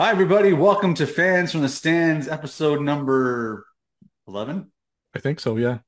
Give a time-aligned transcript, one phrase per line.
[0.00, 0.54] Hi, everybody.
[0.54, 3.66] Welcome to Fans from the Stands, episode number
[4.26, 4.72] 11.
[5.14, 5.80] I think so, yeah.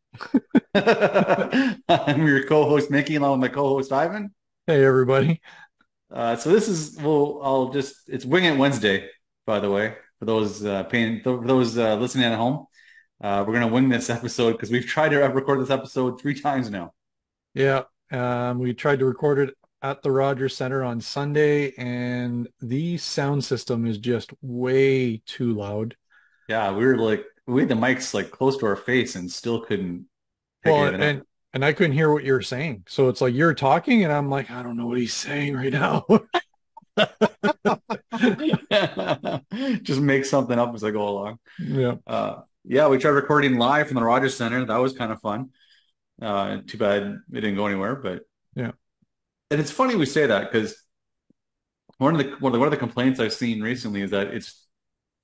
[1.88, 4.34] I'm your co-host, Mickey, along with my co-host, Ivan.
[4.66, 5.40] Hey, everybody.
[6.10, 9.08] Uh, so this is, well, I'll just, it's Wing It Wednesday,
[9.46, 12.66] by the way, for those uh, paying, for those uh, listening at home.
[13.18, 16.38] Uh, we're going to wing this episode because we've tried to record this episode three
[16.38, 16.92] times now.
[17.54, 22.98] Yeah, um, we tried to record it at the Rogers Center on Sunday, and the
[22.98, 25.96] sound system is just way too loud.
[26.48, 29.60] Yeah, we were like, we had the mics like close to our face and still
[29.62, 30.06] couldn't
[30.62, 31.00] pick Well, it up.
[31.00, 31.22] and
[31.54, 32.84] and I couldn't hear what you were saying.
[32.88, 35.72] So it's like you're talking, and I'm like, I don't know what he's saying right
[35.72, 36.06] now.
[39.82, 41.38] Just make something up as I go along.
[41.58, 44.64] yeah, Uh, yeah, we tried recording live from the Rogers Center.
[44.64, 45.50] That was kind of fun.
[46.20, 48.22] Uh, too bad it didn't go anywhere, but
[48.54, 48.72] yeah,
[49.52, 50.74] and it's funny we say that because
[51.98, 54.28] one of the one of the, one of the complaints I've seen recently is that
[54.28, 54.66] it's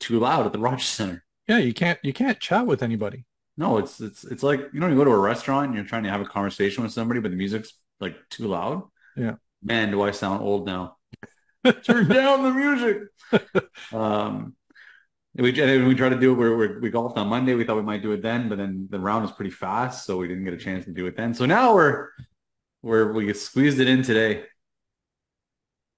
[0.00, 1.24] too loud at the Rogers Center.
[1.48, 1.58] yeah.
[1.58, 3.24] You can't you can't chat with anybody.
[3.56, 6.04] No, it's it's it's like you know you go to a restaurant and you're trying
[6.04, 8.84] to have a conversation with somebody, but the music's like too loud.
[9.16, 9.36] Yeah.
[9.62, 10.96] Man, do I sound old now?
[11.82, 12.98] Turn down the music.
[13.92, 14.54] um,
[15.34, 17.54] we we tried to do it we we golfed on Monday.
[17.54, 20.16] We thought we might do it then, but then the round was pretty fast, so
[20.18, 21.34] we didn't get a chance to do it then.
[21.34, 22.10] So now we're
[22.82, 24.44] we're we squeezed it in today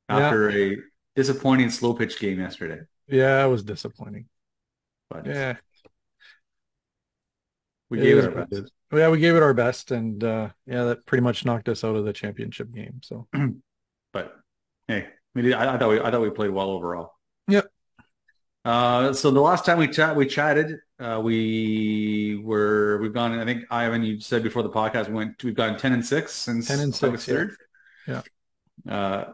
[0.08, 0.76] after a
[1.14, 2.80] disappointing slow pitch game yesterday.
[3.08, 4.26] Yeah, it was disappointing.
[5.08, 5.56] But Yeah,
[7.88, 8.72] we it gave it our best.
[8.92, 11.96] Yeah, we gave it our best, and uh, yeah, that pretty much knocked us out
[11.96, 13.00] of the championship game.
[13.02, 13.28] So
[14.12, 14.36] But
[14.88, 17.12] hey, I, I thought we I thought we played well overall.
[18.64, 23.38] Uh, so the last time we chat we chatted, uh, we were we've gone.
[23.38, 25.42] I think Ivan, you said before the podcast we went.
[25.42, 27.34] We've gone ten and six since 10 and 6, yeah.
[27.34, 27.54] 3rd.
[28.06, 28.22] Yeah.
[28.88, 29.32] Uh,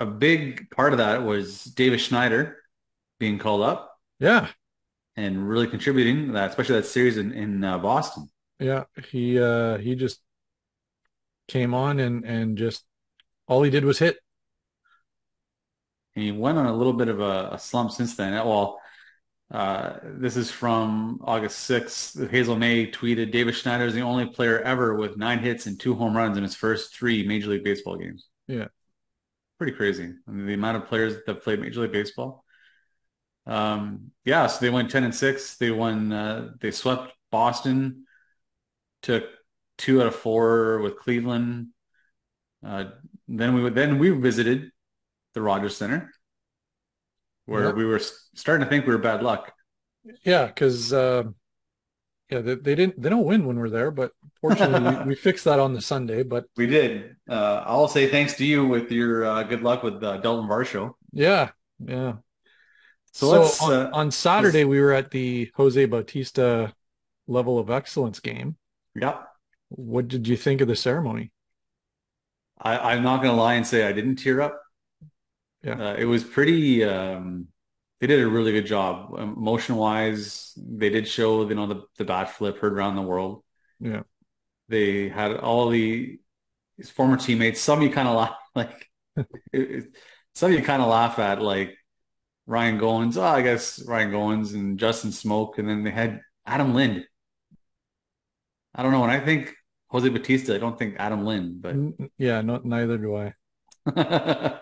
[0.00, 2.58] a big part of that was Davis Schneider
[3.18, 4.48] being called up yeah,
[5.16, 8.28] and really contributing that, especially that series in in uh, Boston.
[8.58, 10.20] Yeah, he uh he just
[11.46, 12.84] came on and and just
[13.46, 14.18] all he did was hit.
[16.18, 18.32] And he went on a little bit of a, a slump since then.
[18.32, 18.80] Well,
[19.52, 22.28] uh, this is from August 6th.
[22.28, 25.94] Hazel Mae tweeted, Davis Schneider is the only player ever with nine hits and two
[25.94, 28.26] home runs in his first three Major League Baseball games.
[28.48, 28.66] Yeah.
[29.58, 30.12] Pretty crazy.
[30.26, 32.44] I mean, the amount of players that played Major League Baseball.
[33.46, 35.56] Um, yeah, so they went 10 and 6.
[35.58, 38.06] They won, uh, they swept Boston,
[39.02, 39.22] took
[39.76, 41.68] two out of four with Cleveland.
[42.66, 42.86] Uh,
[43.28, 44.72] then we then we visited
[45.34, 46.12] the Rogers Center,
[47.46, 47.72] where Yeah.
[47.72, 48.00] we were
[48.34, 49.52] starting to think we were bad luck.
[50.24, 51.24] Yeah, because uh,
[52.30, 55.44] yeah, they, they didn't they don't win when we're there, but fortunately we, we fixed
[55.44, 56.22] that on the Sunday.
[56.22, 57.16] But We did.
[57.28, 60.94] Uh, I'll say thanks to you with your uh, good luck with uh, Dalton Varsho.
[61.12, 62.14] yeah, yeah.
[63.12, 66.74] So So, let's, on, uh, on Saturday we were at the Jose Bautista
[67.26, 68.56] level of excellence game.
[68.94, 69.22] Yeah,
[69.70, 71.32] What did you think of the ceremony?
[72.60, 74.60] I, I'm not going to lie and say I didn't tear up.
[75.62, 75.90] Yeah.
[75.90, 76.84] Uh, it was pretty.
[76.84, 77.48] Um,
[78.00, 80.52] they did a really good job, emotion wise.
[80.56, 83.42] They did show, you know, the the bat flip heard around the world.
[83.80, 84.02] Yeah.
[84.68, 86.18] They had all the
[86.76, 87.60] his former teammates.
[87.60, 88.88] Some you kind of laugh like.
[89.16, 89.96] it- it-
[90.34, 91.76] some you kind of laugh at like
[92.46, 93.16] Ryan Goins.
[93.16, 97.04] Oh, I guess Ryan Goins and Justin Smoak, and then they had Adam Lind.
[98.74, 99.00] I don't know.
[99.00, 99.52] When I think
[99.88, 101.74] Jose Bautista, I don't think Adam Lind, but.
[102.18, 103.34] Yeah, no, neither do I.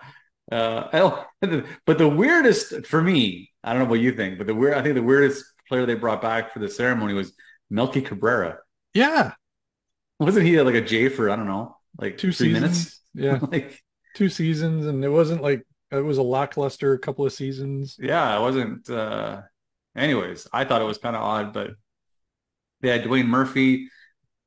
[0.52, 4.46] uh, I don't- but the weirdest for me, I don't know what you think, but
[4.46, 7.32] the weird, I think the weirdest player they brought back for the ceremony was
[7.70, 8.58] Melky Cabrera.
[8.94, 9.32] Yeah,
[10.18, 12.60] Wasn't he like a J for I don't know, like two three seasons.
[12.62, 13.00] minutes?
[13.14, 13.82] Yeah, Like,
[14.14, 17.96] two seasons, and it wasn't like it was a lackluster couple of seasons.
[17.98, 18.88] yeah, it wasn't.
[18.88, 19.42] Uh,
[19.96, 21.72] anyways, I thought it was kind of odd, but
[22.80, 23.88] they had Dwayne Murphy.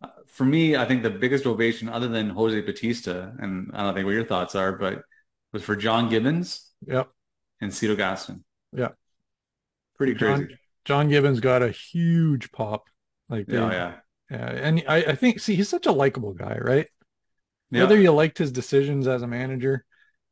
[0.02, 3.94] Uh, For me, I think the biggest ovation, other than Jose Bautista, and I don't
[3.94, 5.04] think what your thoughts are, but
[5.52, 7.10] was for John Gibbons Yep.
[7.62, 8.44] and Cito Gaston.
[8.72, 8.90] Yeah.
[9.98, 10.44] Pretty crazy.
[10.46, 12.88] John, John Gibbons got a huge pop.
[13.30, 13.94] Like, they, Yeah, yeah.
[14.32, 14.50] yeah.
[14.50, 16.88] And I, I think, see, he's such a likable guy, right?
[17.72, 17.82] Yeah.
[17.82, 19.86] Whether you liked his decisions as a manager,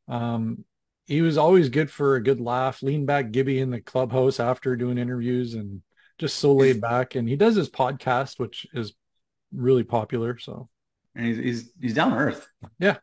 [0.08, 0.64] um,
[1.06, 2.82] he was always good for a good laugh.
[2.82, 5.82] Lean back Gibby in the clubhouse after doing interviews and
[6.18, 7.14] just so laid back.
[7.14, 8.92] And he does his podcast, which is
[9.52, 10.38] really popular.
[10.38, 10.68] So,
[11.14, 12.48] and he's he's he's down to earth.
[12.78, 12.96] Yeah.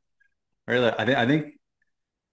[0.67, 0.93] Right.
[0.99, 1.45] I think I think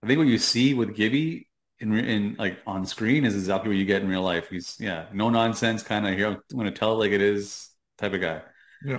[0.03, 3.77] I think what you see with Gibby in in like on screen is exactly what
[3.79, 4.49] you get in real life.
[4.51, 6.29] He's yeah, no nonsense kind of here.
[6.29, 8.43] I'm going to tell it like it is type of guy.
[8.85, 8.99] Yeah.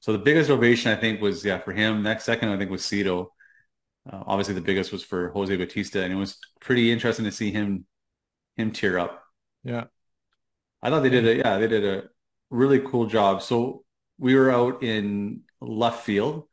[0.00, 2.02] So the biggest ovation I think was yeah for him.
[2.02, 3.32] Next second I think was Cito.
[4.10, 7.50] Uh, obviously the biggest was for Jose Bautista, and it was pretty interesting to see
[7.52, 7.86] him
[8.56, 9.24] him tear up.
[9.64, 9.84] Yeah.
[10.82, 12.08] I thought they did a yeah, they did a
[12.50, 13.42] really cool job.
[13.42, 13.84] So
[14.18, 16.48] we were out in left field,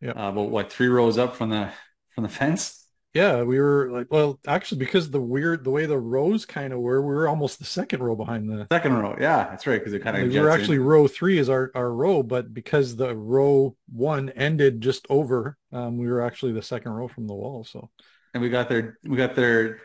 [0.00, 0.12] Yeah.
[0.12, 1.72] uh, about what three rows up from the
[2.10, 2.85] from the fence.
[3.16, 6.80] Yeah, we were like, well, actually, because the weird, the way the rows kind of
[6.80, 8.66] were, we were almost the second row behind the.
[8.70, 11.38] Second row, yeah, that's right, because it kind like, of we were actually row three
[11.38, 16.20] is our our row, but because the row one ended just over, um, we were
[16.20, 17.64] actually the second row from the wall.
[17.64, 17.88] So
[18.34, 19.80] and we got there we got there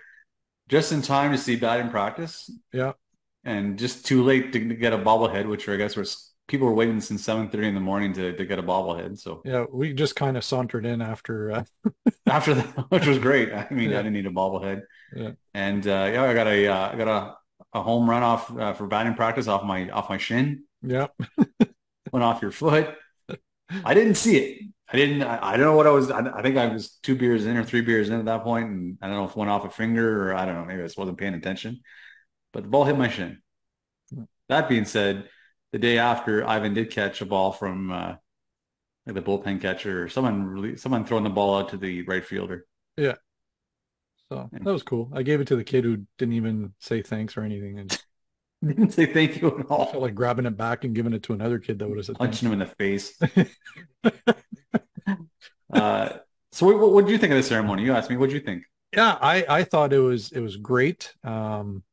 [0.68, 2.92] just in time to see batting practice yeah,
[3.46, 7.02] and just too late to get a bobblehead, which I guess was people were waiting
[7.02, 9.18] since seven thirty in the morning to, to get a bobblehead.
[9.20, 11.52] So yeah, we just kind of sauntered in after.
[11.52, 11.64] Uh,
[12.28, 13.52] after that, which was great.
[13.54, 14.00] I mean, Yeah.
[14.00, 14.84] I didn't need a bobblehead.
[15.16, 15.32] Yeah.
[15.54, 18.74] And uh, yeah, I got a uh, I got a, a home run off uh,
[18.74, 20.66] for batting practice off my off my shin.
[20.82, 21.08] yeah,
[22.12, 22.94] Went off your foot.
[23.86, 24.62] I didn't see it.
[24.92, 25.24] I didn't.
[25.24, 26.12] I, I don't know what I was.
[26.12, 28.68] I, I think I was two beers in or three beers in at that point,
[28.70, 30.66] and I don't know if it went off a finger or I don't know.
[30.66, 31.80] Maybe I just wasn't paying attention.
[32.52, 33.42] But the ball hit my shin.
[34.50, 35.30] That being said,
[35.72, 38.16] the day after, Ivan did catch a ball from uh,
[39.06, 42.26] like the bullpen catcher or someone really someone throwing the ball out to the right
[42.26, 42.66] fielder.
[42.98, 43.16] Yeah.
[44.30, 45.12] So that was cool.
[45.14, 48.02] I gave it to the kid who didn't even say thanks or anything, and
[48.66, 49.88] Didn't say thank you at all.
[49.88, 52.06] I felt like grabbing it back and giving it to another kid that would have
[52.06, 52.18] said.
[52.18, 53.20] Punching him in the face.
[55.74, 56.10] uh,
[56.52, 57.84] so what, what did you think of the ceremony?
[57.84, 58.18] You asked me.
[58.18, 58.64] What did you think?
[58.96, 61.16] Yeah, I I thought it was it was great.
[61.24, 61.84] Um,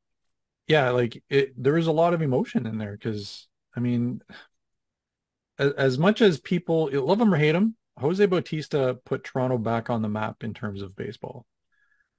[0.66, 1.54] yeah, like it.
[1.56, 3.47] There was a lot of emotion in there because
[3.78, 4.22] I mean,
[5.56, 9.88] as, as much as people love him or hate him, Jose Bautista put Toronto back
[9.88, 11.46] on the map in terms of baseball.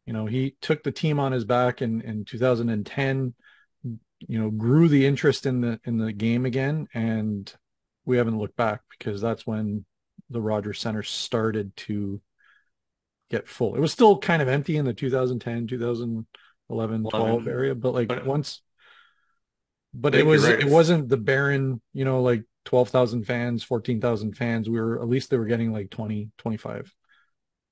[0.05, 3.33] You know, he took the team on his back in in 2010.
[3.83, 7.53] You know, grew the interest in the in the game again, and
[8.05, 9.85] we haven't looked back because that's when
[10.29, 12.21] the Rogers Center started to
[13.29, 13.75] get full.
[13.75, 18.25] It was still kind of empty in the 2010, 2011, 12 area, but like But-
[18.25, 18.61] once,
[19.93, 20.59] but it was right.
[20.59, 24.69] it wasn't the barren, you know, like 12,000 fans, 14,000 fans.
[24.69, 26.93] We were at least they were getting like 20, 25.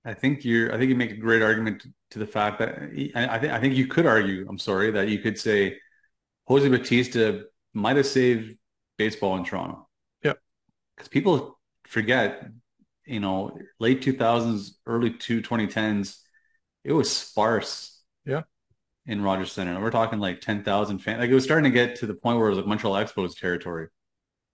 [0.05, 0.73] I think you're.
[0.73, 2.77] I think you make a great argument to the fact that
[3.13, 3.53] I, think.
[3.53, 4.45] I think you could argue.
[4.47, 5.79] I'm sorry that you could say
[6.45, 7.43] Jose Bautista
[7.73, 8.57] might have saved
[8.97, 9.87] baseball in Toronto.
[10.23, 10.33] Yeah.
[10.95, 12.47] Because people forget,
[13.05, 16.19] you know, late 2000s, early to 2010s,
[16.85, 18.01] it was sparse.
[18.25, 18.43] Yeah.
[19.07, 21.19] In Rogers Center, and we're talking like 10,000 fans.
[21.19, 23.39] Like it was starting to get to the point where it was like Montreal Expos
[23.39, 23.87] territory.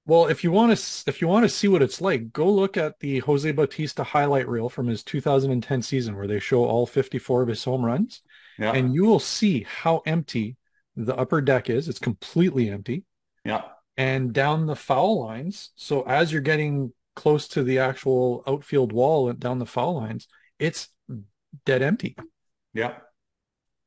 [0.06, 2.76] Well, if you want to if you want to see what it's like, go look
[2.78, 7.42] at the Jose Bautista highlight reel from his 2010 season where they show all 54
[7.44, 8.22] of his home runs.
[8.60, 8.74] Yeah.
[8.74, 10.58] and you will see how empty
[10.96, 11.90] the upper deck is.
[11.90, 13.04] It's completely empty.
[13.44, 13.64] yeah.
[13.98, 19.30] And down the foul lines, so as you're getting close to the actual outfield wall
[19.30, 20.28] and down the foul lines,
[20.60, 20.90] it's
[21.66, 22.16] dead empty.
[22.74, 22.94] Yeah.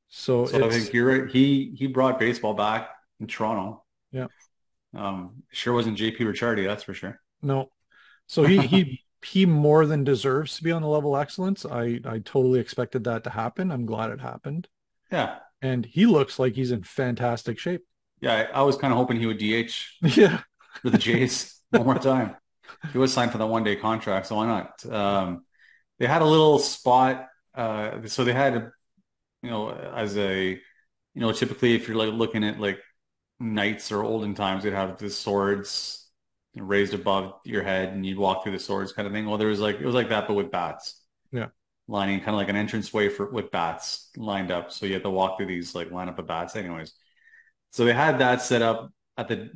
[0.08, 1.30] So, So I think you're right.
[1.30, 3.84] He he brought baseball back in Toronto.
[4.12, 4.26] Yeah.
[4.94, 7.20] Um, sure wasn't JP Ricciardi, that's for sure.
[7.42, 7.70] no.
[8.26, 11.64] So he he he more than deserves to be on the level of excellence.
[11.66, 13.70] I I totally expected that to happen.
[13.70, 14.68] I'm glad it happened.
[15.12, 15.38] Yeah.
[15.62, 17.82] And he looks like he's in fantastic shape.
[18.20, 18.48] Yeah.
[18.54, 19.72] I, I was kind of hoping he would DH
[20.16, 20.42] Yeah.
[20.82, 22.36] for the Jays one more time.
[22.92, 24.84] He was signed for that one day contract, so why not?
[24.86, 25.44] Um,
[25.98, 27.28] they had a little spot.
[27.54, 28.70] Uh, so they had,
[29.42, 32.80] you know, as a, you know, typically if you're like looking at like
[33.40, 36.08] knights or olden times, they'd have the swords
[36.54, 39.26] raised above your head and you'd walk through the swords kind of thing.
[39.26, 41.02] Well, there was like, it was like that, but with bats.
[41.32, 41.48] Yeah.
[41.88, 44.72] Lining kind of like an entrance way for with bats lined up.
[44.72, 46.92] So you had to walk through these like lineup of bats anyways.
[47.70, 49.50] So they had that set up at the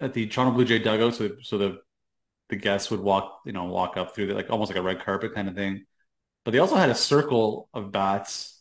[0.00, 1.78] at the Toronto Blue Jay dugout, so so the
[2.48, 5.00] the guests would walk, you know, walk up through the, like almost like a red
[5.00, 5.84] carpet kind of thing.
[6.44, 8.55] But they also had a circle of bats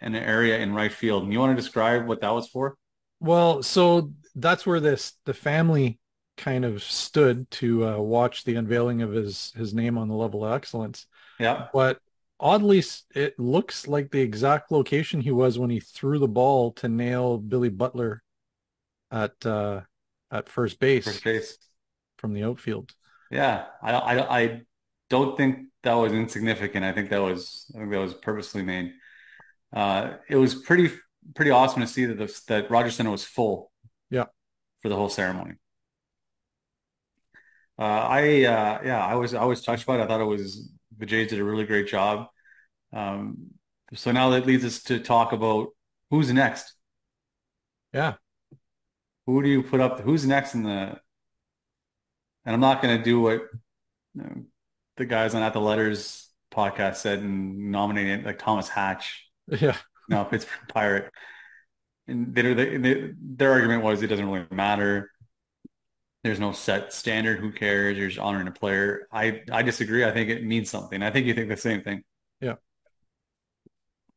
[0.00, 1.24] an area in right field.
[1.24, 2.76] And you want to describe what that was for?
[3.20, 5.98] Well, so that's where this the family
[6.36, 10.44] kind of stood to uh, watch the unveiling of his his name on the level
[10.44, 11.06] of excellence.
[11.40, 11.66] Yeah.
[11.72, 11.98] But
[12.38, 12.82] oddly,
[13.14, 17.38] it looks like the exact location he was when he threw the ball to nail
[17.38, 18.22] Billy Butler
[19.10, 19.80] at uh,
[20.30, 21.58] at first base First base.
[22.18, 22.92] from the outfield.
[23.30, 23.66] Yeah.
[23.82, 24.62] I, I, I
[25.10, 26.84] don't think that was insignificant.
[26.84, 28.92] I think that was, I think that was purposely made.
[29.72, 30.90] Uh, it was pretty,
[31.34, 33.70] pretty awesome to see that the, that Rogers Center was full.
[34.10, 34.24] Yeah.
[34.80, 35.54] For the whole ceremony.
[37.78, 40.00] Uh, I, uh, yeah, I was, I was touched by it.
[40.02, 42.26] I thought it was, the Jays did a really great job.
[42.92, 43.52] Um,
[43.94, 45.68] so now that leads us to talk about
[46.10, 46.72] who's next.
[47.92, 48.14] Yeah.
[49.26, 50.00] Who do you put up?
[50.00, 50.98] Who's next in the?
[52.44, 53.42] And I'm not going to do what
[54.14, 54.44] you know,
[54.96, 59.27] the guys on At the Letters podcast said and nominate like Thomas Hatch.
[59.60, 59.76] Yeah.
[60.08, 61.12] No, Pittsburgh Pirate.
[62.06, 65.10] and they, they, their argument was it doesn't really matter.
[66.24, 67.38] There's no set standard.
[67.40, 67.96] Who cares?
[67.96, 69.06] You're just honoring a player.
[69.12, 70.04] I I disagree.
[70.04, 71.02] I think it means something.
[71.02, 72.02] I think you think the same thing.
[72.40, 72.54] Yeah.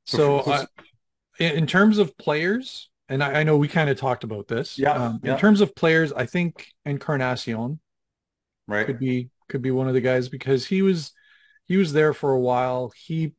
[0.06, 0.66] So, so
[1.40, 4.80] in terms of players, and I, I know we kind of talked about this.
[4.80, 7.80] Yeah, um, yeah, In terms of players, I think Encarnacion
[8.68, 11.12] right could be could be one of the guys because he was
[11.68, 12.92] he was there for a while.
[12.96, 13.34] He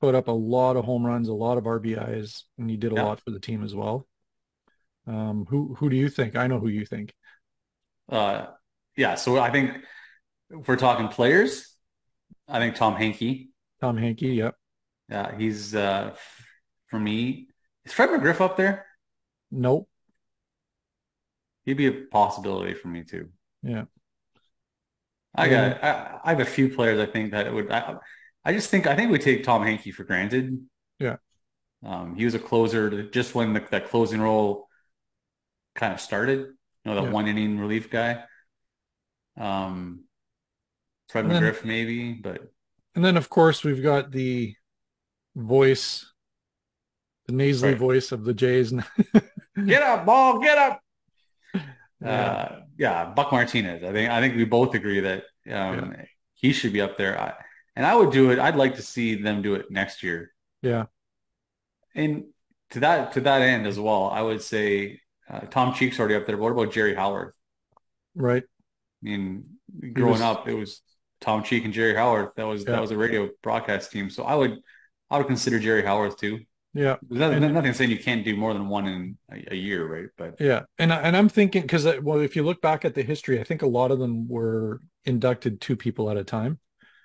[0.00, 2.96] put up a lot of home runs, a lot of RBIs, and he did a
[2.96, 3.02] yeah.
[3.02, 4.06] lot for the team as well.
[5.06, 6.36] Um, who who do you think?
[6.36, 7.14] I know who you think.
[8.08, 8.46] Uh,
[8.96, 9.14] yeah.
[9.14, 9.72] So I think
[10.50, 11.74] if we're talking players,
[12.48, 13.48] I think Tom Henke.
[13.80, 14.22] Tom Henke.
[14.22, 14.54] Yep.
[15.08, 16.14] Yeah, he's uh,
[16.88, 17.48] for me.
[17.84, 18.86] Is Fred McGriff up there?
[19.50, 19.88] Nope.
[21.64, 23.28] He'd be a possibility for me too.
[23.62, 23.84] Yeah.
[25.34, 25.84] I got.
[25.84, 26.98] I, I, have a few players.
[26.98, 27.70] I think that would.
[27.70, 27.96] I,
[28.46, 28.86] I just think.
[28.86, 30.64] I think we take Tom Henke for granted.
[31.00, 31.16] Yeah.
[31.84, 34.68] Um, he was a closer to, just when the, that closing role
[35.74, 36.38] kind of started.
[36.38, 37.10] You know, that yeah.
[37.10, 38.22] one inning relief guy.
[39.36, 40.04] Um,
[41.08, 42.52] Fred and McGriff then, maybe, but.
[42.94, 44.54] And then of course we've got the
[45.34, 46.06] voice,
[47.26, 47.78] the nasally right.
[47.78, 48.72] voice of the Jays.
[49.66, 50.80] get up, ball, get up.
[52.00, 52.10] Yeah.
[52.10, 53.82] Uh, yeah, Buck Martinez.
[53.82, 56.04] I think I think we both agree that um, yeah.
[56.34, 57.20] he should be up there.
[57.20, 57.34] I,
[57.76, 58.38] and I would do it.
[58.38, 60.32] I'd like to see them do it next year.
[60.62, 60.86] Yeah.
[61.94, 62.24] And
[62.70, 66.26] to that to that end as well, I would say uh, Tom Cheek's already up
[66.26, 66.36] there.
[66.36, 67.34] But what about Jerry Howarth?
[68.14, 68.42] Right.
[68.42, 68.48] I
[69.02, 69.44] mean,
[69.92, 70.80] growing was, up, it was
[71.20, 72.34] Tom Cheek and Jerry Howarth.
[72.36, 72.72] That was yeah.
[72.72, 74.10] that was a radio broadcast team.
[74.10, 74.58] So I would
[75.10, 76.40] I would consider Jerry Howarth too.
[76.74, 79.56] Yeah, there's nothing, and, nothing saying you can't do more than one in a, a
[79.56, 80.08] year, right?
[80.18, 83.40] But yeah, and and I'm thinking because well, if you look back at the history,
[83.40, 86.58] I think a lot of them were inducted two people at a time,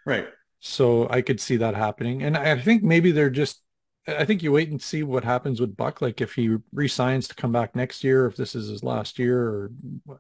[0.06, 0.28] right?
[0.62, 3.62] So I could see that happening, and I think maybe they're just.
[4.08, 6.02] I think you wait and see what happens with Buck.
[6.02, 9.40] Like if he resigns to come back next year, if this is his last year,
[9.40, 9.72] or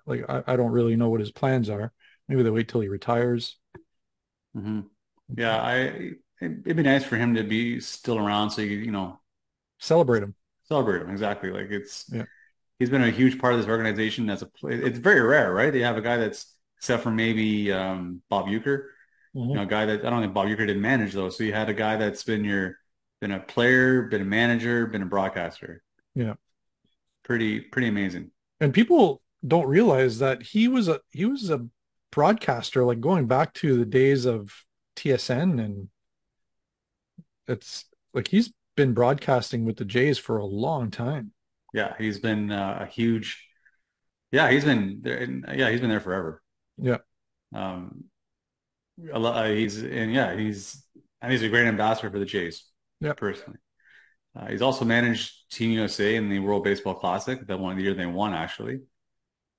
[0.06, 1.92] like I, I don't really know what his plans are.
[2.28, 3.58] Maybe they wait till he retires.
[4.56, 4.82] Mm-hmm.
[5.36, 9.20] Yeah, I it'd be nice for him to be still around, so you you know
[9.80, 10.36] celebrate him.
[10.64, 11.52] Celebrate him exactly.
[11.52, 12.26] Like it's yeah.
[12.80, 15.72] he's been a huge part of this organization as a it's very rare, right?
[15.72, 18.86] They have a guy that's except for maybe um, Bob Uecker,
[19.36, 19.50] mm-hmm.
[19.50, 21.30] you know, a guy that I don't think Bob Uecker didn't manage though.
[21.30, 22.78] So you had a guy that's been your
[23.20, 25.84] been a player, been a manager, been a broadcaster.
[26.16, 26.34] Yeah.
[27.24, 28.32] Pretty pretty amazing.
[28.60, 31.68] And people don't realize that he was a he was a
[32.12, 34.66] broadcaster like going back to the days of
[34.98, 35.90] TSN and
[37.48, 41.32] it's like he's been broadcasting with the Jays for a long time.
[41.74, 43.48] Yeah, he's been uh, a huge.
[44.32, 45.24] Yeah, he's been there.
[45.54, 46.42] Yeah, he's been there forever.
[46.78, 46.98] Yeah.
[47.54, 48.06] Um,
[49.14, 50.84] uh, he's and yeah, he's
[51.22, 52.66] and he's a great ambassador for the Jays.
[53.00, 53.60] Yeah, personally.
[54.36, 57.94] Uh, he's also managed Team USA in the World Baseball Classic, that one the year
[57.94, 58.82] they won actually.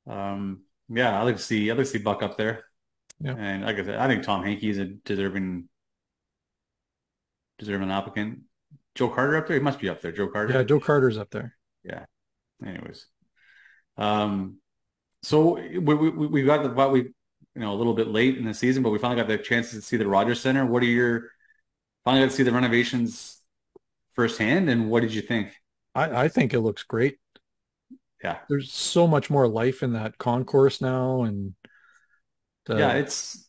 [0.08, 2.64] Um, yeah, I like to see I like to see Buck up there.
[3.20, 5.68] Yeah, and like I said, I think Tom Henke is a deserving
[7.58, 8.40] deserving applicant.
[8.94, 9.56] Joe Carter up there?
[9.56, 10.12] He must be up there.
[10.12, 10.52] Joe Carter.
[10.52, 11.56] Yeah, Joe Carter's up there.
[11.84, 12.04] Yeah.
[12.64, 13.06] Anyways,
[13.96, 14.58] um,
[15.22, 17.12] so we we, we got the what we
[17.54, 19.70] you know a little bit late in the season, but we finally got the chance
[19.70, 20.64] to see the Rogers Center.
[20.64, 21.30] What are your
[22.04, 23.40] finally got to see the renovations
[24.12, 25.52] firsthand, and what did you think?
[25.94, 27.18] I, I think it looks great.
[28.22, 31.54] Yeah, there's so much more life in that concourse now, and
[32.66, 33.48] the, yeah, it's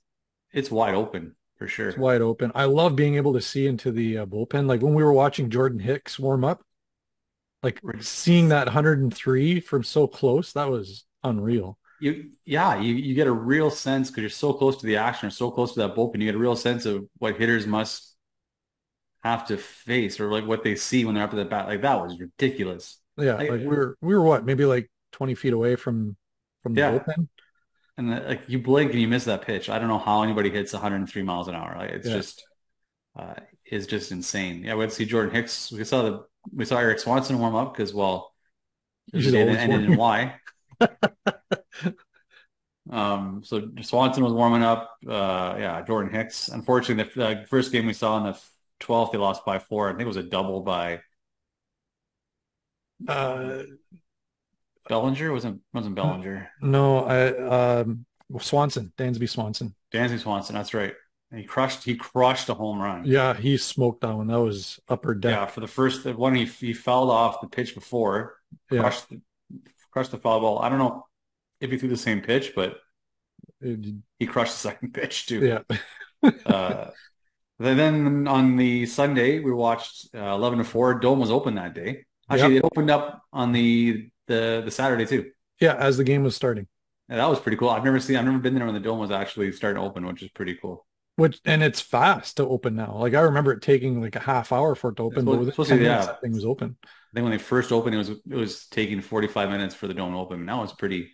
[0.52, 1.90] it's wide open for sure.
[1.90, 2.52] It's wide open.
[2.56, 4.68] I love being able to see into the uh, bullpen.
[4.68, 6.64] Like when we were watching Jordan Hicks warm up,
[7.62, 11.78] like seeing that 103 from so close, that was unreal.
[12.00, 15.28] You, yeah, you, you get a real sense because you're so close to the action
[15.28, 16.20] or so close to that bullpen.
[16.20, 18.16] You get a real sense of what hitters must
[19.24, 21.68] have to face or like what they see when they're up at the bat.
[21.68, 23.00] Like that was ridiculous.
[23.18, 26.18] Yeah, like, like we were we were what maybe like 20 feet away from
[26.62, 26.92] from the yeah.
[26.92, 27.28] bullpen
[27.98, 29.70] and the, like you blink and you miss that pitch.
[29.70, 31.76] I don't know how anybody hits 103 miles an hour.
[31.78, 32.16] Like it's yeah.
[32.16, 32.46] just
[33.18, 33.36] uh,
[33.66, 34.64] is just insane.
[34.64, 35.72] Yeah, we had to see Jordan Hicks.
[35.72, 38.34] We saw the we saw Erik Swanson warm up because well,
[39.12, 40.36] you it ended in Y.
[42.90, 44.98] um, so Swanson was warming up.
[45.08, 46.50] Uh, yeah, Jordan Hicks.
[46.50, 48.40] Unfortunately, the uh, first game we saw in the
[48.82, 49.90] 12th, they lost by four.
[49.90, 51.02] I think it was a double by.
[53.08, 53.64] Uh,
[54.88, 56.50] Bellinger wasn't wasn't Bellinger.
[56.62, 58.06] No, I um
[58.40, 59.76] Swanson, Dansby Swanson.
[59.94, 60.94] Dansby Swanson, that's right.
[61.32, 63.06] And he crushed he crushed a home run.
[63.06, 64.28] Yeah, he smoked that one.
[64.28, 65.32] That was upper deck.
[65.32, 68.36] Yeah, for the first the one he he fouled off the pitch before,
[68.70, 69.18] crushed yeah.
[69.54, 70.60] the, crushed the foul ball.
[70.60, 71.06] I don't know
[71.64, 72.78] if he threw the same pitch, but
[73.62, 75.62] he crushed the second pitch too.
[76.22, 76.32] Yeah.
[76.46, 76.90] uh,
[77.60, 81.00] then on the Sunday we watched uh, eleven to four.
[81.00, 82.06] Dome was open that day.
[82.30, 82.64] Actually, yep.
[82.64, 85.32] it opened up on the the the Saturday too.
[85.60, 86.68] Yeah, as the game was starting.
[87.10, 87.70] Yeah, that was pretty cool.
[87.70, 88.18] I've never seen.
[88.18, 90.56] I've never been there when the dome was actually starting to open, which is pretty
[90.56, 90.86] cool.
[91.16, 92.98] Which and it's fast to open now.
[92.98, 96.06] Like I remember it taking like a half hour for it to open, 10 yeah.
[96.06, 96.76] that thing was open.
[96.84, 99.94] I think when they first opened, it was it was taking 45 minutes for the
[99.94, 100.44] dome to open.
[100.46, 101.12] Now it's pretty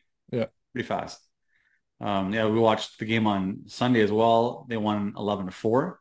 [0.74, 1.20] pretty fast.
[2.02, 4.66] Um, yeah, we watched the game on Sunday as well.
[4.70, 6.00] They won 11 to four,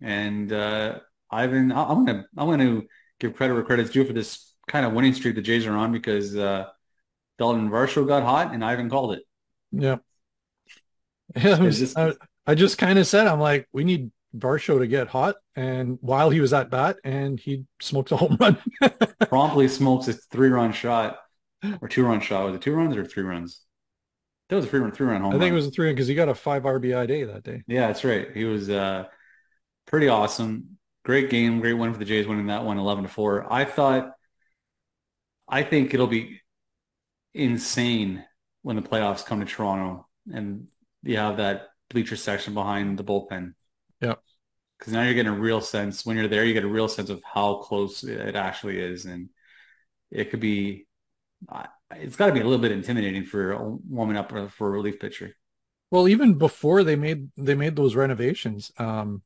[0.00, 2.82] and uh, Ivan, I'm gonna I'm gonna
[3.20, 5.92] give credit where credit's due for this kind of winning streak the Jays are on
[5.92, 6.66] because uh,
[7.38, 9.22] Dalton Varsho got hot and Ivan called it.
[9.70, 9.96] Yeah.
[11.34, 12.12] Yeah, was, just, I,
[12.46, 15.36] I just kind of said, I'm like, we need Varsho to get hot.
[15.56, 18.58] And while he was at bat, and he smoked a home run.
[19.28, 21.18] promptly smokes a three run shot
[21.80, 22.46] or two run shot.
[22.46, 23.62] Was it two runs or three runs?
[24.52, 25.30] That was a three run, three run home.
[25.30, 25.52] I think run.
[25.52, 27.62] it was a three run because he got a five RBI day that day.
[27.66, 28.28] Yeah, that's right.
[28.36, 29.06] He was uh,
[29.86, 30.76] pretty awesome.
[31.06, 33.50] Great game, great win for the Jays, winning that one 11 to four.
[33.50, 34.12] I thought,
[35.48, 36.42] I think it'll be
[37.32, 38.26] insane
[38.60, 40.66] when the playoffs come to Toronto and
[41.02, 43.54] you have that bleacher section behind the bullpen.
[44.02, 44.16] Yeah.
[44.78, 47.08] Because now you're getting a real sense when you're there, you get a real sense
[47.08, 49.30] of how close it actually is, and
[50.10, 50.86] it could be.
[51.96, 54.98] It's got to be a little bit intimidating for a warming up for a relief
[55.00, 55.34] pitcher.
[55.90, 59.22] Well, even before they made they made those renovations, um,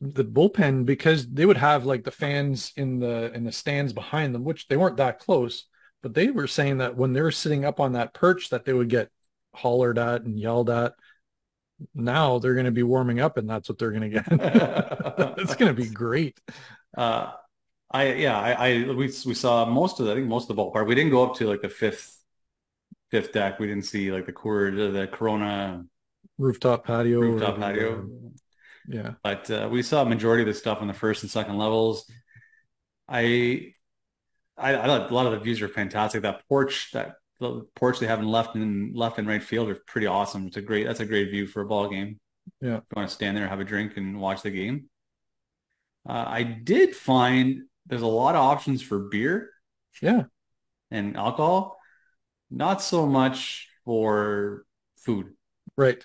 [0.00, 4.34] the bullpen because they would have like the fans in the in the stands behind
[4.34, 5.64] them, which they weren't that close,
[6.02, 8.88] but they were saying that when they're sitting up on that perch, that they would
[8.88, 9.10] get
[9.52, 10.94] hollered at and yelled at
[11.94, 14.24] now they're going to be warming up and that's what they're going to get.
[15.38, 16.38] it's going to be great.
[16.96, 17.32] Uh,
[17.94, 20.60] I, yeah, I, I, we, we saw most of the, I think most of the
[20.60, 20.88] ballpark.
[20.88, 22.18] We didn't go up to like the fifth,
[23.12, 23.60] fifth deck.
[23.60, 25.84] We didn't see like the core, the Corona
[26.36, 28.08] rooftop patio, rooftop patio.
[28.88, 29.12] Yeah.
[29.22, 32.10] But uh, we saw a majority of the stuff on the first and second levels.
[33.08, 33.74] I,
[34.58, 36.22] I, I a lot of the views are fantastic.
[36.22, 39.78] That porch, that the porch they have in left and left and right field are
[39.86, 40.48] pretty awesome.
[40.48, 42.18] It's a great that's a great view for a ball game.
[42.60, 44.90] Yeah, if you want to stand there, have a drink, and watch the game.
[46.08, 49.50] Uh, I did find there's a lot of options for beer.
[50.02, 50.24] Yeah,
[50.90, 51.78] and alcohol.
[52.50, 54.64] Not so much for
[54.96, 55.34] food.
[55.76, 56.04] Right.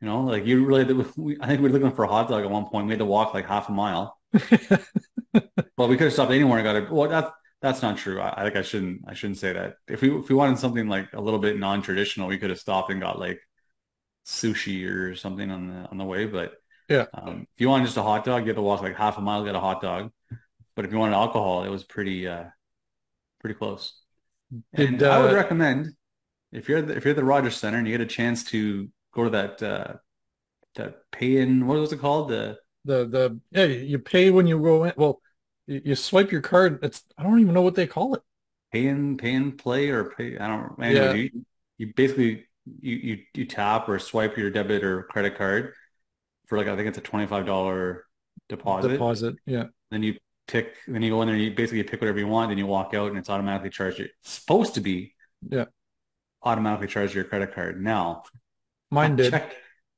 [0.00, 0.82] You know, like you really.
[0.84, 2.86] I think we were looking for a hot dog at one point.
[2.86, 4.18] We had to walk like half a mile.
[5.76, 6.90] well, we could have stopped anywhere and got it.
[6.90, 7.30] Well, that's
[7.62, 8.20] that's not true.
[8.20, 9.76] I, I like I shouldn't I shouldn't say that.
[9.88, 12.90] If we if we wanted something like a little bit non-traditional, we could have stopped
[12.90, 13.40] and got like
[14.26, 16.26] sushi or something on the on the way.
[16.26, 16.52] But
[16.88, 19.16] yeah, um, if you want just a hot dog, you have to walk like half
[19.16, 20.10] a mile to get a hot dog.
[20.76, 22.44] But if you wanted alcohol, it was pretty uh
[23.40, 24.00] pretty close.
[24.72, 25.94] And uh, I would uh, recommend
[26.52, 28.88] if you're the, if you're at the Rogers Center and you get a chance to
[29.12, 29.94] go to that uh
[30.76, 34.60] that pay in what was it called the the the yeah you pay when you
[34.60, 35.20] go in well
[35.66, 36.80] you, you swipe your card.
[36.82, 38.22] It's I don't even know what they call it.
[38.72, 40.36] pay in pay and play or pay.
[40.36, 40.82] I don't.
[40.82, 41.12] Anyway, yeah.
[41.12, 41.44] you,
[41.78, 42.46] you basically
[42.80, 45.74] you, you you tap or swipe your debit or credit card
[46.46, 48.04] for like I think it's a twenty five dollar
[48.48, 48.88] deposit.
[48.88, 49.64] Deposit, yeah.
[49.90, 50.74] Then you pick.
[50.86, 51.34] Then you go in there.
[51.36, 52.50] and You basically pick whatever you want.
[52.50, 54.00] Then you walk out, and it's automatically charged.
[54.00, 55.14] It's supposed to be,
[55.48, 55.66] yeah,
[56.42, 57.82] automatically charged your credit card.
[57.82, 58.24] Now,
[58.90, 59.32] mine did.
[59.32, 59.54] Checked.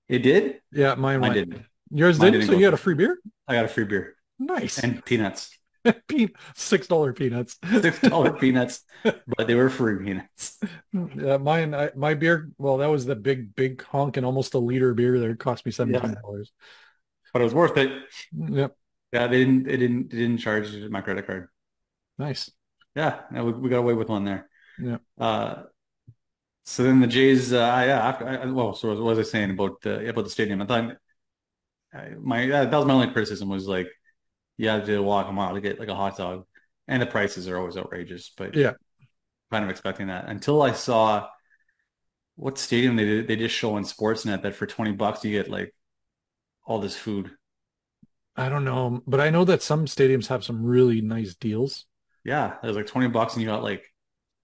[0.09, 0.61] It did.
[0.73, 1.63] Yeah, mine, mine didn't.
[1.91, 2.41] Yours mine did.
[2.41, 3.19] Didn't so you got a free beer.
[3.49, 4.17] I got a free beer.
[4.39, 4.79] Nice.
[4.79, 5.57] And peanuts.
[6.55, 7.59] six dollar peanuts.
[7.81, 10.59] six dollar peanuts, but they were free peanuts.
[10.93, 12.51] Yeah, mine, I, my beer.
[12.59, 15.73] Well, that was the big, big honk and almost a liter beer that cost me
[15.73, 16.53] seventeen dollars.
[16.53, 17.31] Yeah.
[17.33, 17.93] But it was worth it.
[18.33, 18.77] Yep.
[19.13, 19.65] Yeah, they didn't.
[19.65, 20.11] They didn't.
[20.11, 21.49] They didn't charge my credit card.
[22.19, 22.51] Nice.
[22.95, 24.49] Yeah, we, we got away with one there.
[24.79, 24.99] Yeah.
[25.19, 25.63] Uh,
[26.65, 27.53] so then the Jays.
[27.53, 28.09] Uh, yeah.
[28.09, 30.61] After, I, well, so what was I saying about the about the stadium?
[30.61, 30.97] I thought
[32.21, 33.89] my that was my only criticism was like
[34.57, 36.45] you have to walk a mile to get like a hot dog,
[36.89, 38.33] and the prices are always outrageous.
[38.37, 38.73] But yeah,
[39.51, 41.29] kind of expecting that until I saw
[42.35, 43.29] what stadium they did.
[43.29, 45.75] They just show on Sportsnet that for twenty bucks you get like
[46.65, 47.31] all this food.
[48.37, 51.87] I don't know, but I know that some stadiums have some really nice deals.
[52.25, 53.85] Yeah, it was like twenty bucks, and you got like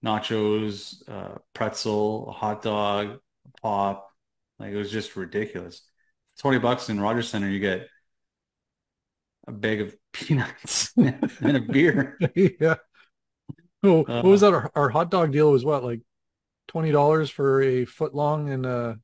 [0.03, 4.09] nachos, uh, pretzel, a hot dog, a pop.
[4.59, 5.83] Like it was just ridiculous.
[6.39, 7.87] Twenty bucks in Rogers Center, you get
[9.47, 12.17] a bag of peanuts and a beer.
[12.35, 12.75] yeah.
[13.83, 14.53] Oh, uh, what was that?
[14.53, 16.01] Our, our, hot dog deal was what, like
[16.67, 18.97] twenty dollars for a foot long and a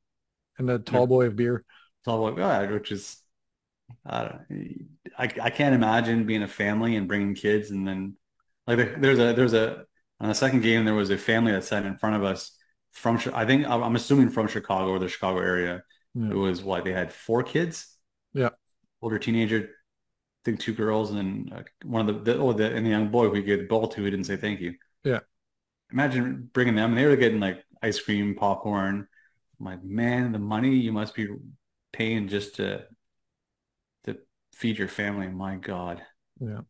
[0.58, 1.66] and a tall boy of beer.
[2.06, 3.22] Tall boy, yeah, which is
[4.06, 4.40] I.
[5.18, 8.16] I I can't imagine being a family and bringing kids and then
[8.66, 9.86] like there's a there's a
[10.20, 12.52] on the second game there was a family that sat in front of us
[12.92, 15.84] from I think I'm assuming from Chicago or the Chicago area.
[16.14, 16.32] Yeah.
[16.32, 17.96] It was what they had four kids.
[18.34, 18.50] Yeah,
[19.02, 22.86] older teenager I think two girls and uh, one of the, the oh the and
[22.86, 24.76] the young boy we gave the ball to who didn't say thank you.
[25.04, 25.20] Yeah.
[25.92, 29.08] Imagine bringing them and they were getting like ice cream, popcorn.
[29.60, 31.28] I'm like, man, the money you must be
[31.92, 32.86] paying just to
[34.60, 35.28] feed your family.
[35.28, 36.04] My God.
[36.40, 36.62] Yeah.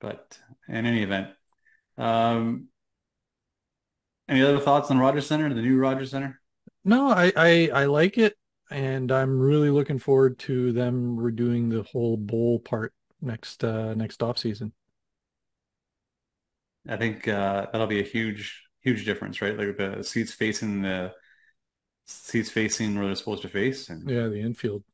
[0.00, 1.30] But in any event,
[1.98, 2.68] um,
[4.28, 6.40] any other thoughts on Rogers Center, the new Rogers Center?
[6.84, 8.36] No, I, I I like it,
[8.70, 14.22] and I'm really looking forward to them redoing the whole bowl part next uh next
[14.22, 14.72] off season.
[16.88, 19.56] I think uh, that'll be a huge, huge difference, right?
[19.56, 21.14] Like the seats facing the
[22.06, 24.84] seats facing where they're supposed to face, and Yeah, the infield.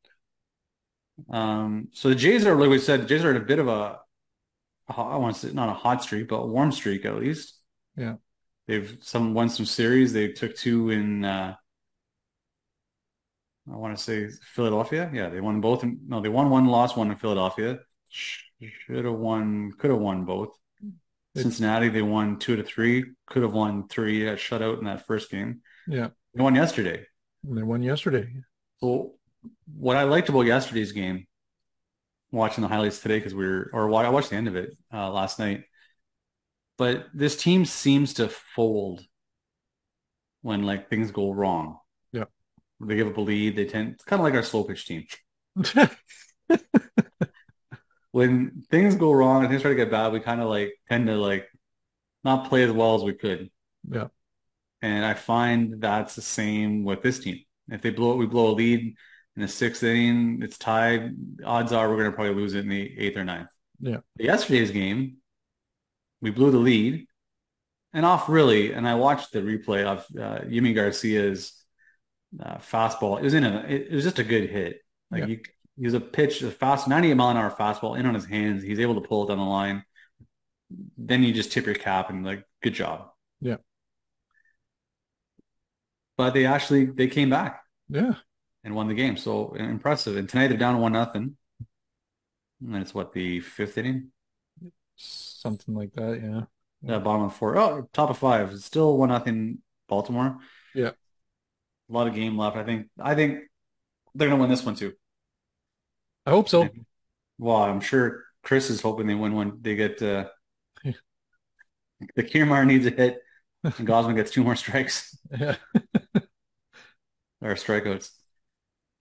[1.29, 3.67] Um, so the Jays are, like we said, the Jays are in a bit of
[3.67, 3.99] a,
[4.89, 7.57] I want to say not a hot streak, but a warm streak at least.
[7.95, 8.15] Yeah.
[8.67, 10.13] They've some won some series.
[10.13, 11.55] They took two in uh,
[13.71, 15.09] I want to say Philadelphia.
[15.13, 15.83] Yeah, they won both.
[15.83, 17.79] In, no, they won one, lost one in Philadelphia.
[18.09, 20.57] Should have won, could have won both.
[20.83, 23.05] It- Cincinnati, they won two to three.
[23.27, 24.25] Could have won three.
[24.25, 25.61] Got shut out in that first game.
[25.87, 27.05] Yeah, They won yesterday.
[27.43, 28.27] they won yesterday.
[28.81, 29.13] So
[29.73, 31.27] what I liked about yesterday's game,
[32.31, 35.11] watching the highlights today because we were, or I watched the end of it uh,
[35.11, 35.63] last night.
[36.77, 39.05] But this team seems to fold
[40.41, 41.77] when like things go wrong.
[42.11, 42.25] Yeah.
[42.79, 43.55] They give up a lead.
[43.55, 45.05] They tend it's kind of like our slow pitch team.
[48.11, 51.07] When things go wrong and things start to get bad, we kind of like tend
[51.07, 51.47] to like
[52.23, 53.49] not play as well as we could.
[53.89, 54.07] Yeah.
[54.81, 57.39] And I find that's the same with this team.
[57.69, 58.95] If they blow it, we blow a lead
[59.35, 61.11] in the sixth inning, it's tied.
[61.45, 63.49] Odds are we're going to probably lose it in the eighth or ninth.
[63.79, 63.97] Yeah.
[64.19, 65.17] Yesterday's game,
[66.21, 67.07] we blew the lead
[67.93, 68.73] and off really.
[68.73, 71.53] And I watched the replay of uh, Yimi Garcia's
[72.43, 73.19] uh, fastball.
[73.19, 74.81] It was in a, it, it was just a good hit.
[75.09, 75.27] Like Yeah.
[75.27, 75.39] you,
[75.77, 78.61] he was a pitch, a fast 98 mile an hour fastball in on his hands.
[78.61, 79.83] He's able to pull it down the line.
[80.97, 83.09] Then you just tip your cap and like, good job.
[83.39, 83.57] Yeah.
[86.17, 88.13] But they actually they came back yeah,
[88.63, 89.17] and won the game.
[89.17, 90.17] So impressive.
[90.17, 91.37] And tonight they're down one nothing.
[92.61, 94.11] And it's what the fifth inning,
[94.95, 96.21] something like that.
[96.21, 97.57] Yeah, the bottom of four.
[97.57, 98.51] Oh, top of five.
[98.51, 100.37] It's still one nothing Baltimore.
[100.75, 100.91] Yeah.
[101.89, 102.55] A lot of game left.
[102.55, 102.87] I think.
[102.99, 103.39] I think
[104.15, 104.93] they're gonna win this one too.
[106.25, 106.69] I hope so.
[107.39, 109.59] Well, I'm sure Chris is hoping they win one.
[109.61, 110.29] They get uh,
[110.83, 110.93] the
[112.17, 113.19] Kiermaier needs a hit,
[113.63, 115.55] and Gausman gets two more strikes Yeah,
[117.41, 118.11] or strikeouts.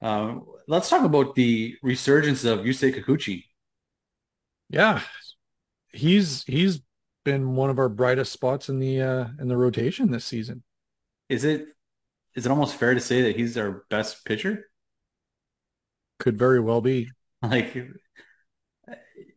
[0.03, 3.45] Um, let's talk about the resurgence of Yusei Kikuchi.
[4.69, 5.01] yeah.
[5.93, 6.81] He's he's
[7.25, 10.63] been one of our brightest spots in the uh in the rotation this season.
[11.29, 11.67] Is it
[12.37, 14.67] is it almost fair to say that he's our best pitcher?
[16.21, 17.11] Could very well be.
[17.43, 17.73] Like,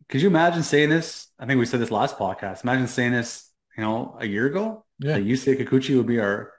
[0.08, 1.28] could you imagine saying this?
[1.38, 2.62] I think we said this last podcast.
[2.62, 4.84] Imagine saying this, you know, a year ago.
[4.98, 5.14] Yeah.
[5.14, 6.52] That Yusei Kikuchi would be our.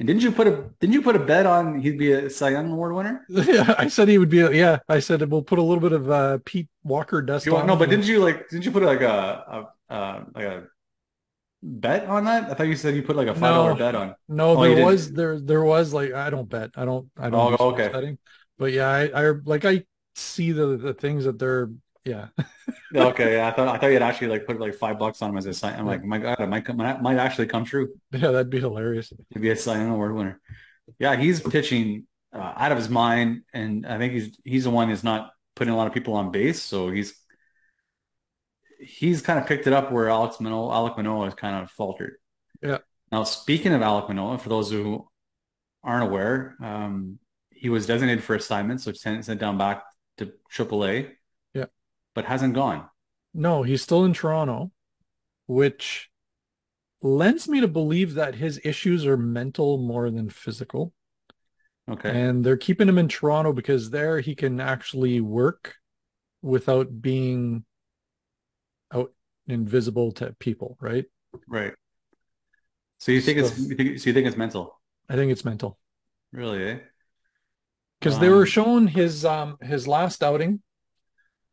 [0.00, 2.48] And didn't you put a didn't you put a bet on he'd be a Cy
[2.50, 3.26] Young Award winner?
[3.28, 4.38] Yeah, I said he would be.
[4.38, 7.66] Yeah, I said we'll put a little bit of uh, Pete Walker dust You, on.
[7.66, 7.78] no, him.
[7.80, 10.64] but didn't you like didn't you put like a, a uh, like a
[11.62, 12.50] bet on that?
[12.50, 13.76] I thought you said you put like a five dollar No.
[13.76, 14.14] bet on.
[14.28, 16.70] No, Oh, there was there there was like I don't bet.
[16.76, 17.88] I don't I don't Oh, do okay.
[17.88, 18.18] betting.
[18.58, 19.84] But yeah, I, I like I
[20.14, 21.68] see the the things that they're
[22.04, 22.28] yeah.
[22.94, 25.36] Okay, yeah, I thought I thought you'd actually like put like five bucks on him
[25.36, 25.78] as a sign.
[25.78, 27.94] I'm like, my God, it might come- might might actually come true.
[28.12, 29.12] Yeah, that'd be hilarious.
[29.32, 30.40] to be a Young Award winner.
[30.98, 34.88] Yeah, he's pitching uh, out of his mind, and I think he's he's the one
[34.88, 36.62] that's not putting a lot of people on base.
[36.62, 37.14] So he's
[38.80, 42.14] he's kind of picked it up where Alex Manoah, Alek Manoah has kind of faltered.
[42.62, 42.78] Yeah.
[43.12, 45.08] Now, speaking of Alek Manoah, for those who
[45.82, 47.18] aren't aware, um,
[47.50, 49.84] he was designated for assignment, so sent sent down back
[50.18, 51.10] to AAA.
[52.20, 52.86] But hasn't gone.
[53.32, 54.72] No, he's still in Toronto,
[55.46, 56.10] which
[57.00, 60.92] lends me to believe that his issues are mental more than physical.
[61.90, 65.76] Okay, And they're keeping him in Toronto because there he can actually work
[66.42, 67.64] without being
[68.92, 69.14] out
[69.46, 71.06] invisible to people, right?
[71.48, 71.72] right.
[72.98, 74.78] So you think it's So- you think, so you think it's mental,
[75.08, 75.78] I think it's mental.
[76.32, 76.62] really?
[76.64, 76.78] Eh?
[77.98, 80.62] because they were shown his um his last outing.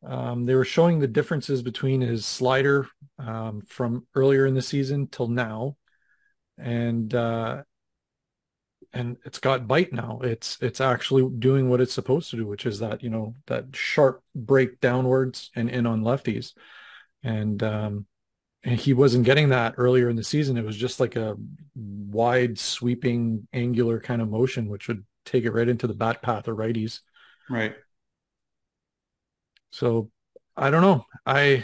[0.08, 2.88] Um, they were showing the differences between his slider
[3.20, 5.76] um, from earlier in the season till now,
[6.58, 7.64] and uh,
[8.94, 10.20] and it's got bite now.
[10.24, 13.66] It's it's actually doing what it's supposed to do, which is that you know that
[13.74, 16.54] sharp break downwards and in on lefties,
[17.22, 18.06] and um,
[18.64, 20.58] and he wasn't getting that earlier in the season.
[20.58, 21.36] It was just like a
[21.76, 26.48] wide sweeping angular kind of motion, which would take it right into the bat path
[26.48, 27.02] of righties.
[27.50, 27.76] Right.
[29.78, 30.10] So
[30.56, 31.06] I don't know.
[31.24, 31.64] I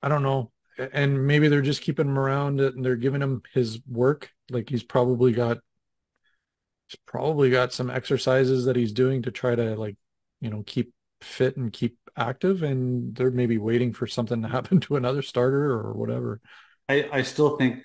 [0.00, 0.52] I don't know.
[0.92, 4.30] And maybe they're just keeping him around and they're giving him his work.
[4.48, 5.58] Like he's probably got
[6.86, 9.96] he's probably got some exercises that he's doing to try to like,
[10.40, 14.78] you know, keep fit and keep active and they're maybe waiting for something to happen
[14.80, 16.40] to another starter or whatever.
[16.88, 17.82] I, I still think,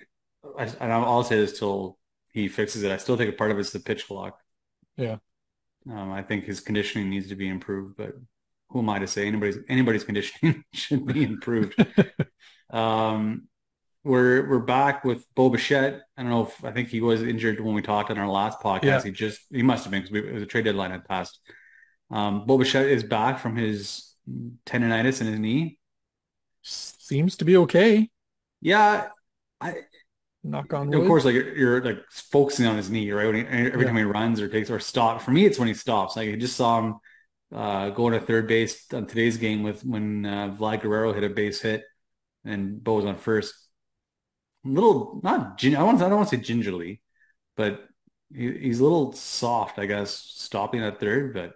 [0.59, 1.97] and I'll say this till
[2.31, 2.91] he fixes it.
[2.91, 4.37] I still think a part of it's the pitch clock.
[4.97, 5.17] Yeah.
[5.89, 8.13] Um, I think his conditioning needs to be improved, but
[8.71, 11.75] who am I to say anybody's anybody's conditioning should be improved?
[12.69, 13.47] um,
[14.03, 16.01] we're we're back with Bo Bichette.
[16.17, 18.59] I don't know if I think he was injured when we talked on our last
[18.59, 18.83] podcast.
[18.83, 19.03] Yeah.
[19.03, 21.39] He just he must have been because the trade deadline had passed.
[22.09, 24.15] Um, Bo Bichette is back from his
[24.65, 25.77] tendonitis in his knee.
[26.63, 28.09] Seems to be okay.
[28.61, 29.09] Yeah,
[29.59, 29.75] I
[30.43, 30.99] knock on wood.
[30.99, 33.33] Of course, like you're, you're like focusing on his knee, right?
[33.33, 33.87] He, every yeah.
[33.87, 35.23] time he runs or takes or stops.
[35.23, 36.15] For me, it's when he stops.
[36.15, 36.95] Like I just saw him
[37.53, 41.29] uh, going to third base on today's game with when uh, Vlad Guerrero hit a
[41.29, 41.83] base hit
[42.45, 43.53] and Bo was on first.
[44.65, 47.01] A little not I want I don't want to say gingerly,
[47.57, 47.87] but
[48.33, 51.33] he, he's a little soft, I guess, stopping at third.
[51.33, 51.53] But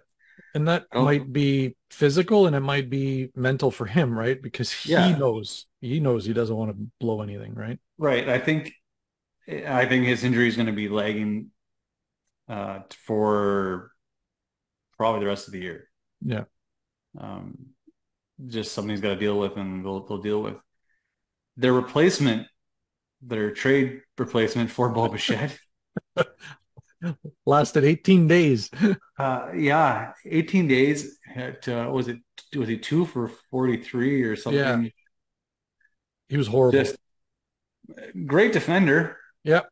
[0.54, 4.40] and that might be physical and it might be mental for him, right?
[4.40, 5.16] Because he yeah.
[5.16, 7.78] knows he knows he doesn't want to blow anything, right?
[7.96, 8.28] Right.
[8.28, 8.72] I think
[9.48, 11.50] I think his injury is going to be lagging
[12.48, 13.92] uh, for
[14.96, 15.85] probably the rest of the year.
[16.24, 16.44] Yeah.
[17.18, 17.68] Um,
[18.46, 20.56] just something he's got to deal with, and they'll they'll deal with
[21.56, 22.46] their replacement,
[23.22, 25.14] their trade replacement for Bo
[27.46, 28.70] lasted 18 days.
[29.18, 31.18] uh, yeah, 18 days.
[31.34, 32.18] At, uh, was it
[32.54, 34.84] was he two for 43 or something?
[34.84, 34.88] Yeah.
[36.28, 36.78] He was horrible.
[36.78, 36.96] Just
[38.26, 39.18] great defender.
[39.44, 39.68] Yep.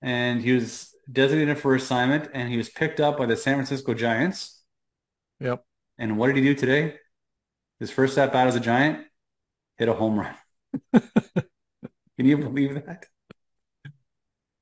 [0.00, 3.94] And he was designated for assignment, and he was picked up by the San Francisco
[3.94, 4.61] Giants.
[5.42, 5.64] Yep.
[5.98, 6.94] And what did he do today?
[7.80, 9.06] His first at bat as a Giant,
[9.76, 10.34] hit a home run.
[11.02, 13.06] Can you believe that?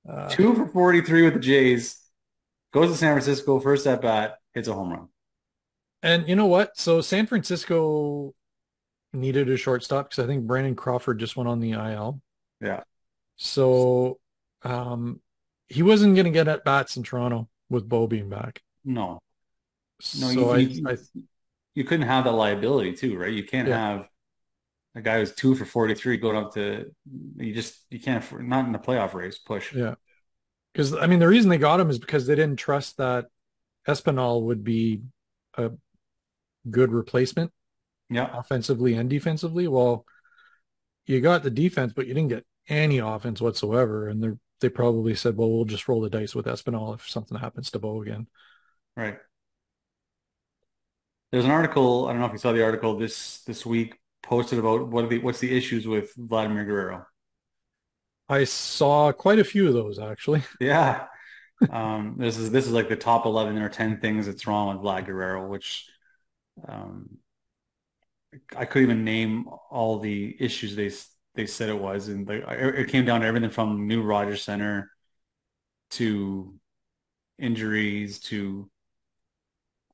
[0.08, 2.00] Uh, Two for 43 with the Jays.
[2.72, 5.08] Goes to San Francisco, first at bat, hits a home run.
[6.02, 6.76] And you know what?
[6.78, 8.34] So San Francisco
[9.12, 12.22] needed a shortstop because I think Brandon Crawford just went on the IL.
[12.60, 12.82] Yeah.
[13.36, 14.18] So
[14.62, 15.20] um,
[15.68, 18.62] he wasn't going to get at bats in Toronto with Bo being back.
[18.84, 19.20] No.
[20.18, 21.24] No, so you, I, you,
[21.74, 23.32] you couldn't have that liability too, right?
[23.32, 23.78] You can't yeah.
[23.78, 24.08] have
[24.94, 26.90] a guy who's two for 43 going up to
[27.36, 29.72] you just you can't not in the playoff race push.
[29.72, 29.94] Yeah.
[30.72, 33.26] Because i mean the reason they got him is because they didn't trust that
[33.88, 35.02] espinal would be
[35.56, 35.70] a
[36.70, 37.52] good replacement
[38.08, 38.30] yeah.
[38.36, 39.68] offensively and defensively.
[39.68, 40.04] Well
[41.06, 44.08] you got the defense but you didn't get any offense whatsoever.
[44.08, 47.38] And they they probably said well we'll just roll the dice with espinal if something
[47.38, 48.26] happens to bo again.
[48.96, 49.18] Right
[51.30, 54.58] there's an article i don't know if you saw the article this this week posted
[54.58, 57.06] about what are the what's the issues with Vladimir Guerrero.
[58.28, 60.42] I saw quite a few of those actually.
[60.60, 61.06] Yeah.
[61.70, 64.84] um, this is this is like the top eleven or ten things that's wrong with
[64.84, 65.86] Vlad Guerrero, which
[66.66, 67.18] um,
[68.56, 70.90] I couldn't even name all the issues they
[71.34, 74.90] they said it was, and like it came down to everything from new Rogers Center
[75.92, 76.54] to
[77.38, 78.70] injuries to.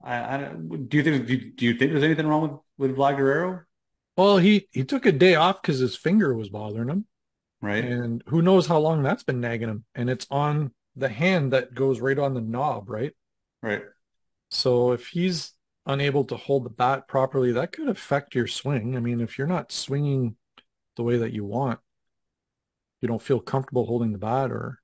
[0.03, 3.17] I, I do you think do, do you think there's anything wrong with with Vlad
[3.17, 3.63] Guerrero?
[4.17, 7.07] Well, he he took a day off because his finger was bothering him.
[7.61, 7.85] Right.
[7.85, 9.85] And who knows how long that's been nagging him.
[9.95, 13.13] And it's on the hand that goes right on the knob, right?
[13.63, 13.83] Right.
[14.51, 15.53] So if he's
[15.85, 18.97] unable to hold the bat properly, that could affect your swing.
[18.97, 20.37] I mean, if you're not swinging
[20.97, 21.81] the way that you want,
[23.01, 24.81] you don't feel comfortable holding the bat or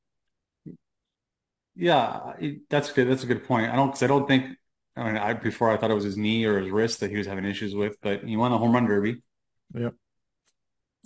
[1.74, 2.34] yeah,
[2.68, 3.08] that's good.
[3.08, 3.72] That's a good point.
[3.72, 4.56] I don't because I don't think
[4.96, 7.16] I mean, I before I thought it was his knee or his wrist that he
[7.16, 9.22] was having issues with, but he won the home run derby.
[9.74, 9.94] Yep.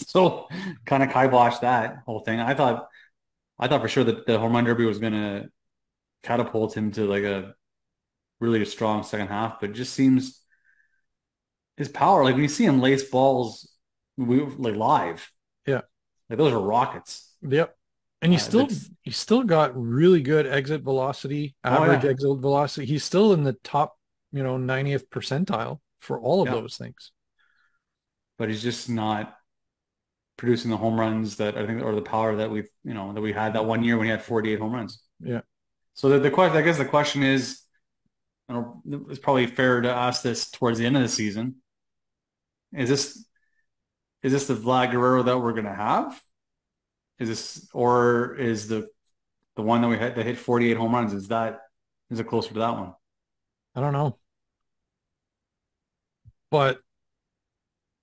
[0.07, 0.49] So
[0.85, 2.41] kind of kiboshed that whole thing.
[2.41, 2.89] I thought,
[3.59, 5.49] I thought for sure that the home run derby was going to
[6.23, 7.55] catapult him to like a
[8.41, 10.43] really strong second half, but just seems
[11.77, 12.25] his power.
[12.25, 13.73] Like when you see him lace balls,
[14.17, 15.31] we like live.
[15.67, 15.83] Yeah.
[16.29, 17.33] Like those are rockets.
[17.43, 17.75] Yep.
[18.27, 18.69] And he uh, still
[19.03, 22.11] he still got really good exit velocity, average oh, yeah.
[22.11, 22.85] exit velocity.
[22.85, 23.97] He's still in the top,
[24.33, 26.55] you know, 90th percentile for all of yeah.
[26.55, 27.13] those things.
[28.37, 29.37] But he's just not
[30.37, 33.21] producing the home runs that I think or the power that we've, you know, that
[33.21, 35.01] we had that one year when he had 48 home runs.
[35.21, 35.43] Yeah.
[35.95, 37.61] So the, the question I guess the question is
[38.51, 41.63] it's probably fair to ask this towards the end of the season.
[42.73, 43.25] Is this
[44.25, 46.21] is this the Vlad Guerrero that we're gonna have?
[47.19, 48.89] Is this or is the
[49.57, 51.13] the one that we had that hit 48 home runs?
[51.13, 51.61] Is that
[52.11, 52.95] is it closer to that one?
[53.75, 54.19] I don't know.
[56.51, 56.81] But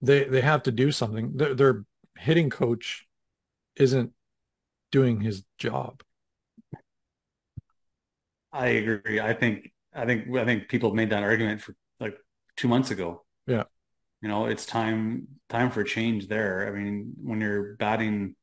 [0.01, 1.37] they they have to do something.
[1.37, 1.85] Their, their
[2.17, 3.07] hitting coach
[3.75, 4.11] isn't
[4.91, 6.03] doing his job.
[8.51, 9.19] I agree.
[9.19, 12.17] I think I think I think people made that argument for like
[12.55, 13.23] two months ago.
[13.47, 13.63] Yeah.
[14.21, 16.67] You know, it's time time for change there.
[16.67, 18.35] I mean, when you're batting,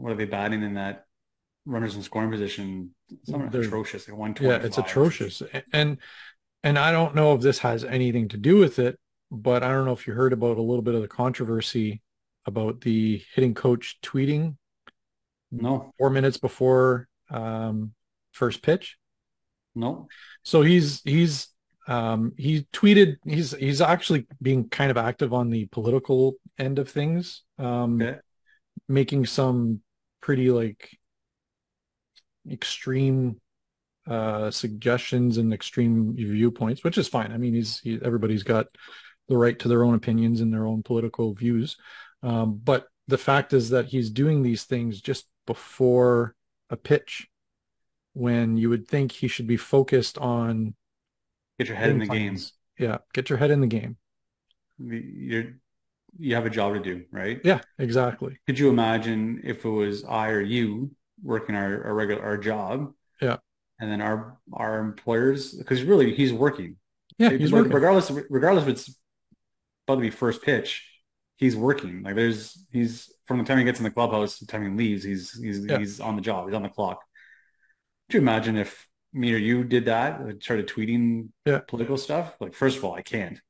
[0.00, 1.06] what are they batting in that
[1.66, 2.94] runners in scoring position?
[3.24, 4.08] Something They're- atrocious.
[4.08, 5.42] Like one Yeah, it's atrocious.
[5.72, 5.98] And
[6.62, 8.98] and I don't know if this has anything to do with it,
[9.30, 12.02] but I don't know if you heard about a little bit of the controversy
[12.46, 14.56] about the hitting coach tweeting
[15.50, 17.92] No, four minutes before um,
[18.32, 18.96] first pitch.
[19.74, 20.08] no.
[20.42, 21.48] So he's he's
[21.88, 26.88] um, he tweeted he's he's actually being kind of active on the political end of
[26.88, 28.18] things, um, Okay.
[28.88, 29.80] making some
[30.20, 30.96] pretty like
[32.50, 33.40] extreme
[34.08, 37.32] uh, suggestions and extreme viewpoints, which is fine.
[37.32, 38.66] I mean, he's he, everybody's got
[39.28, 41.76] the right to their own opinions and their own political views,
[42.22, 46.34] um, but the fact is that he's doing these things just before
[46.70, 47.28] a pitch
[48.12, 50.74] when you would think he should be focused on
[51.58, 52.38] Get your head in the hitting game.
[52.78, 53.96] Yeah, get your head in the game.
[54.78, 55.54] You're
[56.18, 57.40] you have a job to do, right?
[57.44, 58.38] Yeah, exactly.
[58.46, 60.90] Could you imagine if it was I or you
[61.22, 62.92] working our, our regular our job?
[63.20, 63.36] Yeah.
[63.80, 66.76] And then our our employers, because really he's working.
[67.18, 67.72] Yeah, he's working.
[67.72, 68.98] regardless regardless if it's
[69.86, 70.86] about to be first pitch,
[71.36, 72.02] he's working.
[72.02, 74.76] Like there's he's from the time he gets in the clubhouse to the time he
[74.76, 75.78] leaves, he's he's Yeah.
[75.78, 77.00] he's on the job, he's on the clock.
[78.08, 81.60] Could you imagine if me or you did that, started tweeting Yeah.
[81.66, 82.34] political stuff?
[82.40, 83.40] Like first of all, I can't.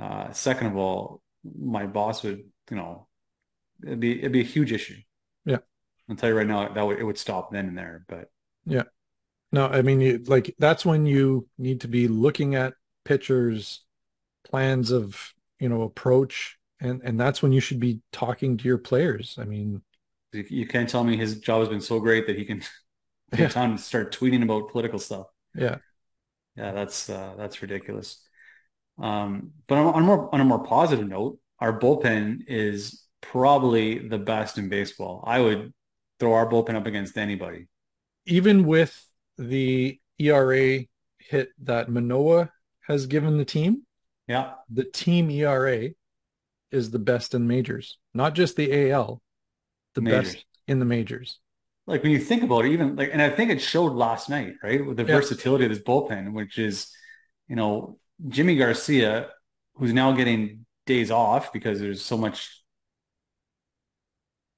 [0.00, 1.22] Uh, second of all,
[1.58, 3.08] my boss would, you know,
[3.84, 5.00] it'd be it'd be a huge issue.
[5.44, 5.58] Yeah.
[6.08, 8.04] I'll tell you right now that would, it would stop then and there.
[8.08, 8.30] But
[8.64, 8.84] yeah,
[9.52, 13.84] No, I mean, you, like that's when you need to be looking at pitchers'
[14.44, 18.78] plans of, you know, approach, and and that's when you should be talking to your
[18.78, 19.38] players.
[19.40, 19.82] I mean,
[20.32, 22.62] you, you can't tell me his job has been so great that he can
[23.32, 23.50] take Yeah.
[23.50, 25.26] time to start tweeting about political stuff.
[25.54, 25.78] yeah,
[26.56, 28.25] Yeah, that's uh, that's ridiculous.
[28.98, 33.98] Um, but on, on a more on a more positive note, our bullpen is probably
[34.08, 35.22] the best in baseball.
[35.26, 35.72] I would
[36.20, 37.68] throw our bullpen up against anybody.
[38.26, 39.06] even with
[39.38, 40.84] the ERA
[41.18, 42.50] hit that Manoah
[42.86, 43.82] has given the team,
[44.28, 45.90] Yeah, the team ERA
[46.70, 49.22] is the best in majors, not just the AL,
[49.94, 50.34] the Majors.
[50.34, 51.38] best in the majors.
[51.86, 54.54] like when you think about it, even like, and I think it showed last night,
[54.62, 55.16] right, with the Yeah.
[55.16, 56.90] versatility of this bullpen, which is,
[57.48, 59.28] you know, Yimi Garcia,
[59.74, 62.62] who's now getting days off because there's so much,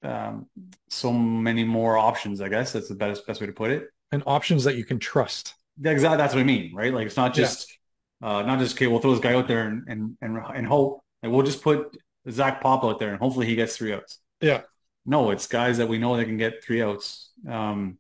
[0.02, 0.46] um,
[0.88, 2.40] so many more options.
[2.40, 3.88] I guess that's the best best way to put it.
[4.12, 5.54] And options that you can trust.
[5.84, 6.92] Exactly, that's what I mean, right?
[6.92, 7.44] Like it's not Yeah.
[7.44, 7.78] just,
[8.22, 8.86] uh, not just okay.
[8.86, 11.02] We'll throw this guy out there and and and, and hope.
[11.22, 11.96] Like we'll just put
[12.30, 14.18] Zach Pop out there and hopefully he gets three outs.
[14.40, 14.62] Yeah.
[15.04, 17.30] No, it's guys that we know that can get three outs.
[17.48, 17.98] Um,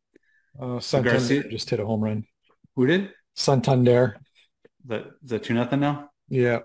[0.60, 2.24] Uh, Santander Garcia- just hit a home run.
[2.76, 3.12] who did?
[3.34, 4.18] Santander.
[4.90, 6.10] Is that two nothing now?
[6.28, 6.60] Yeah.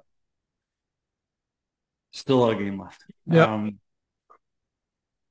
[2.11, 3.03] Still a game left.
[3.25, 3.45] Yeah.
[3.45, 3.79] Um,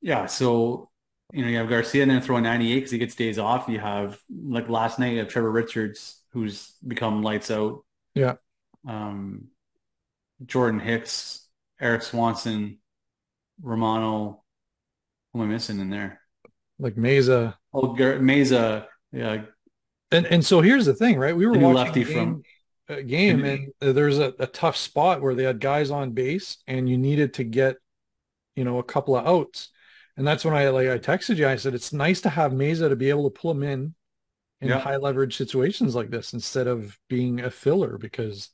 [0.00, 0.26] yeah.
[0.26, 0.90] So
[1.32, 3.68] you know you have Garcia and then throwing 98 because he gets days off.
[3.68, 7.84] You have like last night you have Trevor Richards who's become lights out.
[8.14, 8.34] Yeah.
[8.86, 9.48] Um,
[10.44, 11.46] Jordan Hicks,
[11.80, 12.78] Erik Swanson,
[13.62, 14.42] Romano.
[15.32, 16.20] Who am I missing in there?
[16.78, 17.54] Like Mayza.
[17.72, 18.86] Oh, Gar- Mayza.
[19.12, 19.42] Yeah,
[20.10, 21.36] And and so here's the thing, right?
[21.36, 22.42] We were watching lefty game, from-
[23.00, 23.72] game Mhm.
[23.80, 27.34] and there's a, a tough spot where they had guys on base and you needed
[27.34, 27.76] to get,
[28.56, 29.70] you know, a couple of outs.
[30.16, 31.48] And that's when I like I texted you.
[31.48, 33.94] I said it's nice to have Mayza to be able to pull him in
[34.60, 34.78] in Yeah.
[34.78, 38.50] high leverage situations like this instead of being a filler because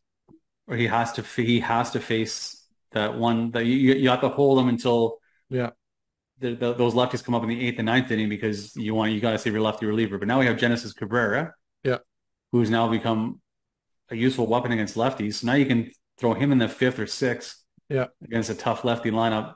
[0.66, 4.28] or he has to he has to face that one that you you have to
[4.28, 5.18] hold him until
[5.50, 5.70] Yeah.
[6.38, 9.12] the, the, those lefties come up in the eighth and ninth inning because you want
[9.12, 10.16] you got to save your lefty reliever.
[10.18, 11.98] But now we have Genesis Cabrera, Yeah.
[12.52, 13.40] who's now become
[14.10, 15.34] a useful weapon against lefties.
[15.34, 18.06] So now you can throw him in the fifth or sixth, Yeah.
[18.22, 19.54] against a tough lefty lineup,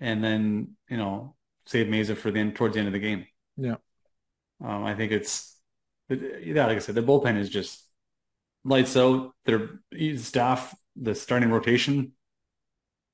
[0.00, 1.36] and then you know
[1.66, 3.26] save Mayza for the end towards the end of the game.
[3.56, 3.76] Yeah.
[4.64, 5.56] um, I think it's
[6.08, 7.86] yeah, like I said, the bullpen is just
[8.64, 9.32] lights out.
[9.44, 9.80] Their
[10.16, 12.12] staff, the starting rotation,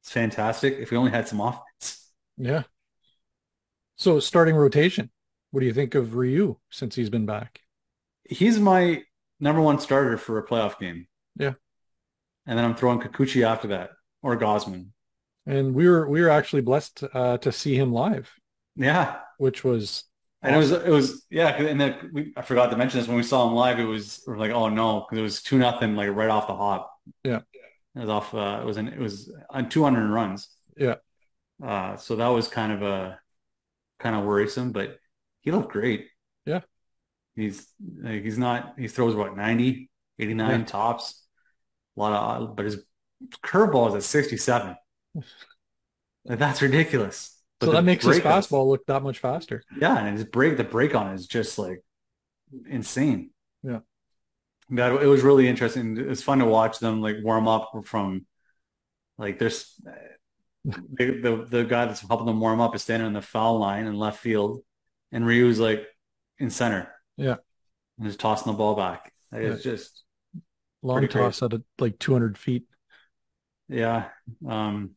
[0.02, 0.74] it's fantastic.
[0.78, 2.12] If we only had some offense.
[2.36, 2.62] yeah.
[3.96, 5.10] So starting rotation.
[5.50, 7.60] What do you think of Ryu since he's been back?
[8.24, 9.02] He's my
[9.44, 11.06] number one starter for a playoff game.
[11.36, 11.52] Yeah.
[12.46, 13.90] And then I'm throwing Kikuchi after that
[14.22, 14.88] or Gausman.
[15.46, 18.32] And we were we were actually blessed uh, to see him live,
[18.76, 19.18] Yeah.
[19.38, 20.04] which was
[20.42, 21.50] And it was, it was, yeah.
[21.56, 23.78] And then we, I forgot to mention this when we saw him live.
[23.78, 26.56] It was we like, oh no, because it was two nothing, like right off the
[26.56, 26.90] hop.
[27.22, 27.40] Yeah.
[27.96, 28.34] It was off.
[28.34, 30.48] Uh, it was an, it was on 200 runs.
[30.76, 30.96] Yeah.
[31.62, 33.18] Uh, so that was kind of a
[34.00, 34.98] kind of worrisome, but
[35.42, 36.08] he looked great.
[36.46, 36.60] Yeah.
[37.36, 37.66] He's
[38.00, 38.74] like, he's not.
[38.78, 40.64] He throws what 90, 89 Yeah.
[40.66, 41.26] tops.
[41.96, 42.82] A lot of, but his
[43.44, 44.76] curveball is at 67.
[46.24, 47.38] Like, that's ridiculous.
[47.60, 49.62] But So that makes his on- fastball look that much faster.
[49.80, 51.84] Yeah, and his break, the break on it is just like
[52.68, 53.30] insane.
[53.62, 53.80] Yeah.
[54.70, 55.96] That it was really interesting.
[55.98, 58.26] It's fun to watch them like warm up from
[59.18, 59.74] like there's
[60.64, 63.86] the, the the guy that's helping them warm up is standing on the foul line
[63.86, 64.62] in left field,
[65.12, 65.86] and Ryu's like
[66.38, 66.90] in center.
[67.16, 67.36] Yeah.
[67.98, 69.12] and just tossing the ball back.
[69.32, 70.02] Like, it's just
[70.82, 72.64] Long toss at like 200 feet.
[73.68, 74.08] yeah,
[74.46, 74.90] um,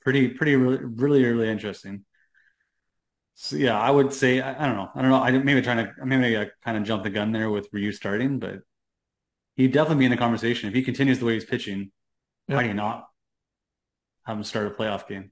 [0.00, 2.04] pretty pretty really really really interesting.
[3.34, 4.90] So yeah, I would say I, I don't know.
[4.94, 5.22] I don't know.
[5.22, 8.38] I maybe trying to maybe I kind of jumped the gun there with Ryu starting,
[8.40, 8.60] but
[9.54, 11.92] he'd definitely be in the conversation if he continues the way he's pitching.
[12.48, 12.56] Yeah.
[12.56, 13.06] Why do you not
[14.26, 15.30] have him start a playoff game?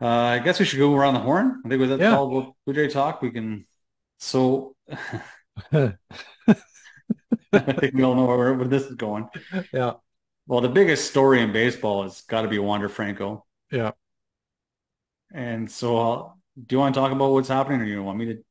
[0.00, 1.60] Uh, I guess we should go around the horn.
[1.64, 2.16] I think with that Yeah.
[2.16, 3.66] all Blue Jay talk, we can.
[4.18, 4.74] So
[5.72, 5.94] I
[7.52, 9.28] think we all know where, where this is going.
[9.72, 9.94] yeah.
[10.46, 13.44] Well, the biggest story in baseball has got to be Wander Franco.
[13.70, 13.92] Yeah.
[15.32, 16.30] And so, uh,
[16.66, 18.44] do you want to talk about what's happening, or you want me to?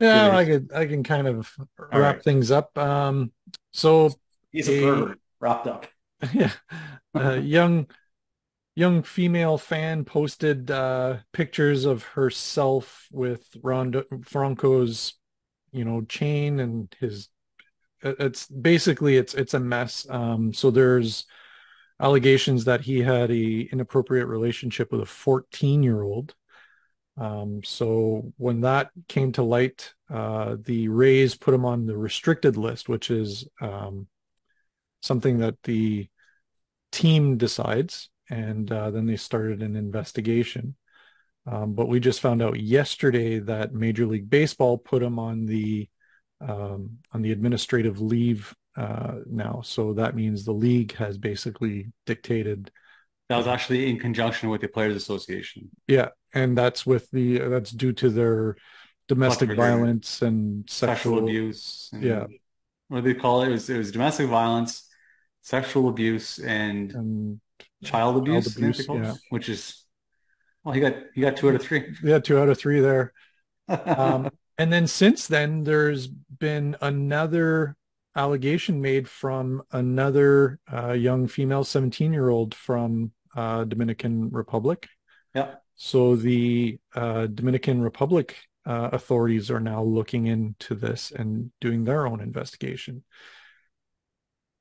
[0.00, 2.22] Yeah, I could I can kind of wrap right.
[2.22, 2.76] things up.
[2.76, 3.32] Um,
[3.72, 4.10] so
[4.52, 5.20] He's a a pervert.
[5.40, 5.86] Wrapped up.
[6.32, 6.50] yeah,
[7.14, 7.88] a young
[8.76, 15.14] young female fan posted uh, pictures of herself with Wander Franco's,
[15.72, 17.28] you know, chain and his.
[18.02, 20.06] It's basically it's it's a mess.
[20.08, 21.24] Um, so there's
[21.98, 26.34] allegations that he had a inappropriate relationship with a 14 year old.
[27.18, 32.58] Um, so when that came to light, uh, the Rays put him on the restricted
[32.58, 34.06] list, which is um,
[35.00, 36.08] something that the
[36.92, 40.74] team decides, and uh, then they started an investigation.
[41.46, 45.88] Um, but we just found out yesterday that Major League Baseball put him on the
[46.40, 49.62] um, on the administrative leave uh, now.
[49.64, 52.70] So that means the league has basically dictated
[53.28, 55.70] That was actually in conjunction with the Players Association.
[55.86, 58.56] Yeah, and that's with the that's due to their
[59.08, 61.90] domestic violence and Sexual, sexual, abuse.
[61.92, 62.26] and- Yeah.
[62.88, 63.48] What do they call it?
[63.48, 64.88] It was, it was domestic violence,
[65.42, 67.40] sexual abuse, and and
[67.86, 69.14] child abuse, think abuse, yeah.
[69.30, 69.84] which is,
[70.64, 71.94] well, he got he got two out of three.
[72.02, 73.12] yeah, two out of three there.
[73.68, 77.76] Um, and then since then, there's been another
[78.14, 84.88] allegation made from another uh, young female 17 year old from uh, Dominican Republic.
[85.34, 85.56] Yeah.
[85.74, 92.06] So the uh, Dominican Republic uh, authorities are now looking into this and doing their
[92.06, 93.04] own investigation.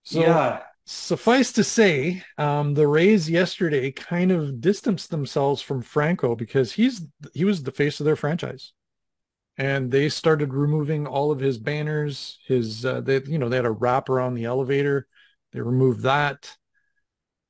[0.04, 6.36] So yeah, suffice to say, um, the Rays yesterday kind of distanced themselves from Franco
[6.36, 7.02] because he's
[7.34, 8.74] he was the face of their franchise,
[9.58, 12.40] and they started removing all of his banners.
[12.48, 15.08] His uh, they you know they had a wrapper on the elevator.
[15.54, 16.56] They removed that.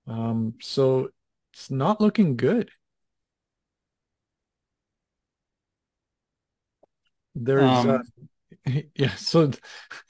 [0.07, 1.09] Um, so
[1.53, 2.71] it's not looking good.
[7.35, 7.99] There's Um, uh,
[8.95, 9.51] yeah, so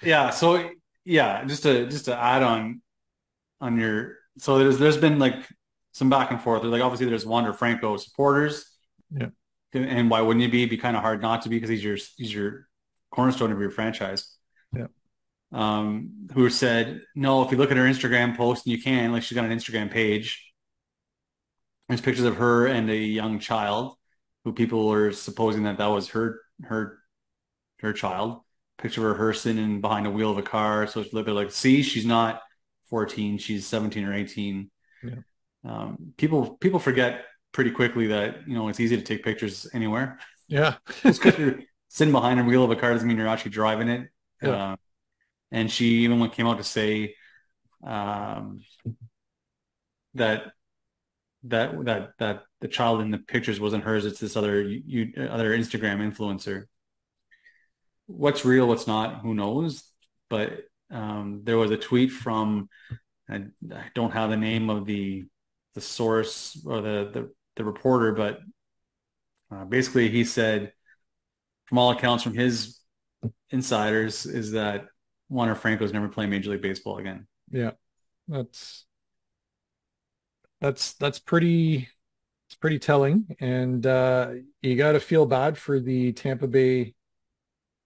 [0.03, 0.29] yeah.
[0.29, 0.71] So
[1.03, 2.81] yeah, just to just to add on
[3.61, 5.47] on your so there's there's been like
[5.93, 6.63] some back and forth.
[6.63, 8.69] Like obviously there's Wander Franco supporters.
[9.11, 9.27] Yeah.
[9.73, 10.61] And, why wouldn't you be?
[10.61, 12.67] It'd be kind of hard not to be because he's your he's your
[13.11, 14.35] cornerstone of your franchise.
[14.73, 14.87] Yeah.
[15.51, 17.43] Um, who said no?
[17.43, 19.91] If you look at her Instagram post, and you can like she's got an Instagram
[19.91, 20.53] page.
[21.87, 23.95] There's pictures of her and a young child,
[24.43, 26.99] who people are supposing that that was her her
[27.79, 28.41] her child.
[28.77, 30.87] Picture of her sitting behind the wheel of a car.
[30.87, 32.41] So they're like, see, she's not
[32.89, 34.69] 14, she's 17 or 18.
[35.03, 35.15] Yeah.
[35.63, 40.19] Um, people people forget pretty quickly that you know it's easy to take pictures anywhere.
[40.47, 43.51] yeah, Just because you're sitting behind a wheel of a car doesn't mean you're actually
[43.51, 44.09] driving it.
[44.41, 44.49] Yeah.
[44.49, 44.75] Uh,
[45.51, 47.15] and she even went came out to say
[47.83, 48.61] um,
[50.15, 50.51] that
[51.43, 55.57] that that that the child in the pictures wasn't hers; it's this other you, other
[55.57, 56.65] Instagram influencer.
[58.07, 59.83] What's real, what's not, who knows?
[60.29, 60.65] But
[60.95, 62.69] um, there was a tweet from
[63.29, 65.25] I, I don't have the name of the
[65.75, 68.39] the source or the the, the reporter, but
[69.51, 70.73] uh, basically he said,
[71.65, 72.79] from all accounts from his
[73.51, 74.87] insiders, is that
[75.29, 77.27] Juan Franco's never playing Major League Baseball again.
[77.51, 77.71] yeah.
[78.27, 78.85] That's
[80.61, 81.89] that's that's pretty
[82.47, 84.31] it's pretty telling and uh
[84.61, 86.95] you got to feel bad for the Tampa Bay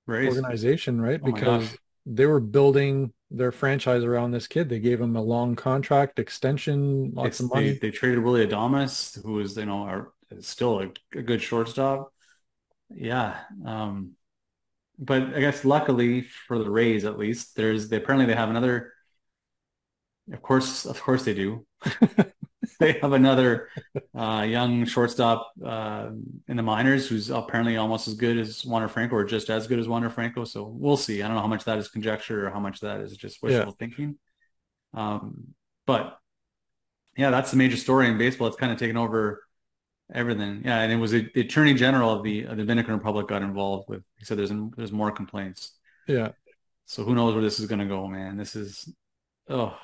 [0.05, 0.33] Right?
[0.33, 1.77] organization right Oh because.
[2.05, 4.69] They were building their franchise around this kid.
[4.69, 7.79] They gave him a long contract extension, lots It's, of they, money.
[7.81, 12.11] they traded Willy Adames, who is, you know, are still a, a good shortstop.
[12.89, 13.37] Yeah.
[13.65, 14.13] Um,
[14.97, 18.93] but I guess luckily for the Rays, at least, there's they apparently they have another.
[20.31, 21.65] Of course, of course they do.
[22.79, 23.69] They have another
[24.15, 26.09] uh, young shortstop uh,
[26.47, 29.79] in the minors who's apparently almost as good as Wander Franco or just as good
[29.79, 30.43] as Wander Franco.
[30.45, 31.21] So we'll see.
[31.21, 33.65] I don't know how much that is conjecture or how much that is just wishful
[33.67, 33.71] Yeah.
[33.79, 34.17] thinking.
[34.93, 35.53] Um,
[35.85, 36.17] but
[37.17, 38.47] yeah, that's the major story in baseball.
[38.47, 39.43] It's kind of taken over
[40.13, 40.61] everything.
[40.65, 43.41] Yeah, and it was a, the Attorney General of the, of the Dominican Republic got
[43.41, 44.03] involved with.
[44.17, 45.73] He said there's there's more complaints.
[46.07, 46.29] Yeah.
[46.85, 48.37] So who knows where this is going to go, man?
[48.37, 48.91] This is
[49.49, 49.77] oh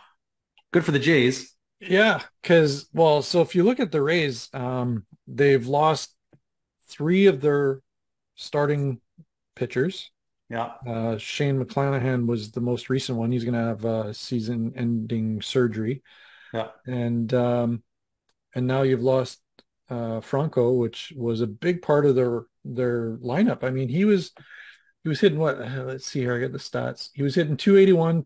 [0.72, 1.55] good for the Jays.
[1.80, 6.16] Yeah, because well, so if you look at the Rays, um, they've lost
[6.88, 7.82] three of their
[8.36, 9.02] starting
[9.56, 10.12] pitchers.
[10.50, 13.32] Yeah, Uh, Shane McClanahan was the most recent one.
[13.32, 16.04] He's going to have uh, season-ending surgery,
[16.54, 16.70] yeah.
[16.86, 17.84] and um,
[18.54, 19.42] and now you've lost
[19.90, 23.64] uh, Franco, which was a big part of their their lineup.
[23.64, 24.32] I mean, he was
[25.04, 25.62] he was hitting what?
[25.62, 26.36] uh, Let's see here.
[26.36, 27.10] I get the stats.
[27.14, 28.26] He was hitting 281,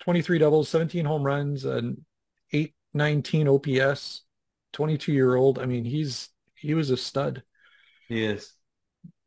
[0.00, 2.04] 23 doubles, 17 home runs, and
[2.94, 4.22] 819 OPS.
[4.72, 5.58] 22 year old.
[5.58, 7.42] I mean, he's he was a stud.
[8.08, 8.52] He is.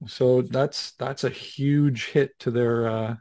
[0.07, 3.15] So that's that's a huge hit to their uh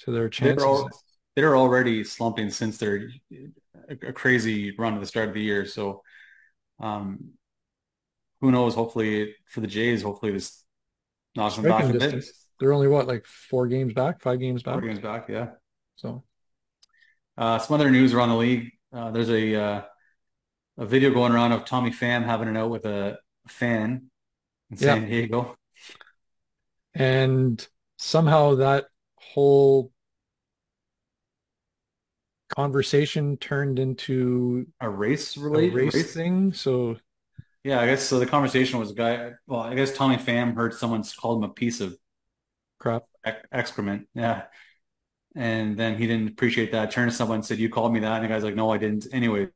[0.00, 0.56] to their chances.
[0.64, 0.90] were, al-
[1.36, 3.08] they're already slumping since their
[3.88, 5.64] a, crazy run at the start of the year.
[5.66, 6.02] So,
[6.80, 7.30] um,
[8.40, 8.74] who knows?
[8.74, 10.64] Hopefully for the Jays, hopefully this
[11.34, 12.24] knocks them back a bit.
[12.60, 14.82] They're only what, like four games back, five games Four back.
[14.82, 15.50] games back, yeah.
[15.96, 16.24] So
[17.36, 18.72] Uh, some other news around the league.
[18.92, 19.82] Uh, there's a uh,
[20.78, 23.18] a video going around of Tommy Pham having it out with a
[23.48, 24.10] fan
[24.70, 24.94] in Yeah.
[24.94, 25.56] San Diego.
[26.94, 27.66] and
[27.96, 28.86] somehow that
[29.16, 29.92] whole
[32.48, 36.52] conversation turned into A race related race thing.
[36.52, 36.96] So
[37.64, 38.18] Yeah, I guess so.
[38.18, 39.32] The conversation was a guy.
[39.46, 41.96] Well, I guess Tommy Pham heard someone call him a piece of
[42.78, 43.04] crap.
[43.52, 44.08] excrement.
[44.14, 44.44] Yeah.
[45.38, 46.90] And then he didn't appreciate that.
[46.90, 48.78] Turned to someone and said, "You called me that," and the guy's like, "No, I
[48.78, 49.50] didn't." Anyways,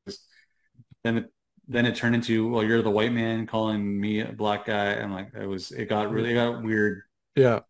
[1.04, 1.32] then it
[1.68, 5.12] then it turned into, "Well, you're the white man calling me a black guy." And
[5.12, 7.02] like it was, it got really, it got weird
[7.36, 7.60] Yeah.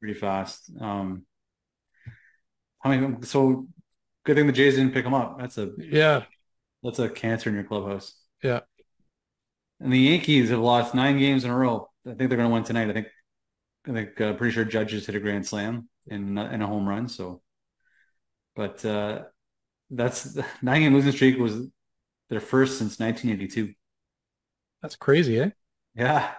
[0.00, 0.70] pretty fast.
[0.80, 1.26] Um,
[2.84, 3.68] I mean, so
[4.24, 5.38] good thing the Jays didn't pick him up.
[5.38, 6.24] That's a Yeah.
[6.82, 8.14] that's a cancer in your clubhouse.
[8.42, 8.60] Yeah.
[9.80, 11.90] And the Yankees have lost nine games in a row.
[12.06, 12.90] I think they're going to win tonight.
[12.90, 13.08] I think,
[13.86, 17.08] I think, uh, pretty sure Judges hit a grand slam in in a home run.
[17.08, 17.42] So,
[18.54, 19.24] but uh,
[19.90, 21.66] that's nine game losing streak was
[22.30, 23.74] their first since 1982.
[24.80, 25.50] That's crazy, eh?
[25.94, 26.34] Yeah,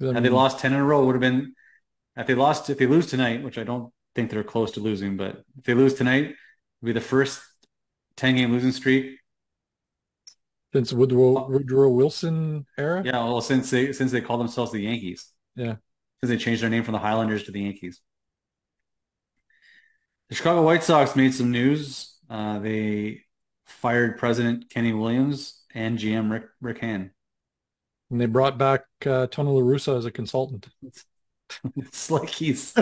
[0.00, 1.54] I had they lost ten in a row, would have been.
[2.16, 5.16] If they lost, if they lose tonight, which I don't think they're close to losing,
[5.16, 6.34] but if they lose tonight,
[6.82, 7.42] be the first
[8.16, 9.18] ten game losing streak.
[10.72, 13.02] since Woodrow Woodrow Wilson era.
[13.04, 15.30] Yeah, well, since they since they call themselves the Yankees.
[15.54, 15.76] Yeah.
[16.22, 18.00] Since they changed their name from the Highlanders to the Yankees.
[20.32, 22.14] The Chicago White Sox made some news.
[22.30, 23.20] Uh, they
[23.66, 27.10] fired President Kenny Williams and GM Rick Rick Hahn.
[28.10, 30.68] And they brought back uh, Tony La Russa as a consultant.
[31.76, 32.74] It's like he's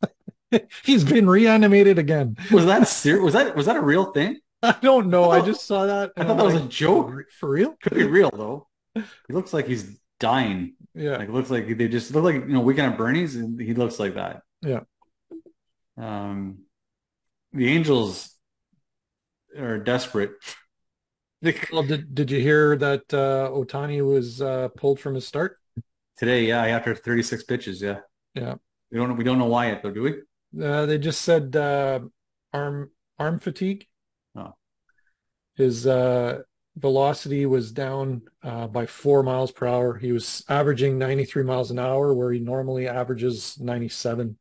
[0.84, 2.36] He's been reanimated again.
[2.52, 4.40] was that ser- was that was that a real thing?
[4.62, 5.30] I don't know.
[5.30, 6.12] I thought- just saw that.
[6.14, 7.10] I thought I'm that was like, a joke.
[7.40, 7.74] For real?
[7.82, 8.68] Could be real though.
[8.94, 10.74] He looks like he's dying.
[10.94, 11.16] Yeah.
[11.16, 13.98] Like looks like they just look like you know Weekend at Bernie's and he looks
[13.98, 14.42] like that.
[14.60, 14.80] Yeah.
[15.96, 16.65] Um,
[17.56, 18.36] the Angels
[19.58, 20.32] are desperate.
[21.70, 25.58] Well, did did you hear that uh, Ohtani was uh, pulled from his start?
[26.16, 27.98] Today, yeah, after 36 pitches, yeah.
[28.34, 28.54] Yeah.
[28.90, 30.64] We don't we don't know why yet though, do we?
[30.64, 32.00] Uh, they just said uh,
[32.52, 33.86] arm arm fatigue.
[34.34, 34.54] Oh.
[35.54, 36.40] His uh,
[36.76, 39.96] velocity was down uh, by four miles per hour.
[39.96, 44.36] He was averaging 93 miles an hour, where he normally averages 97.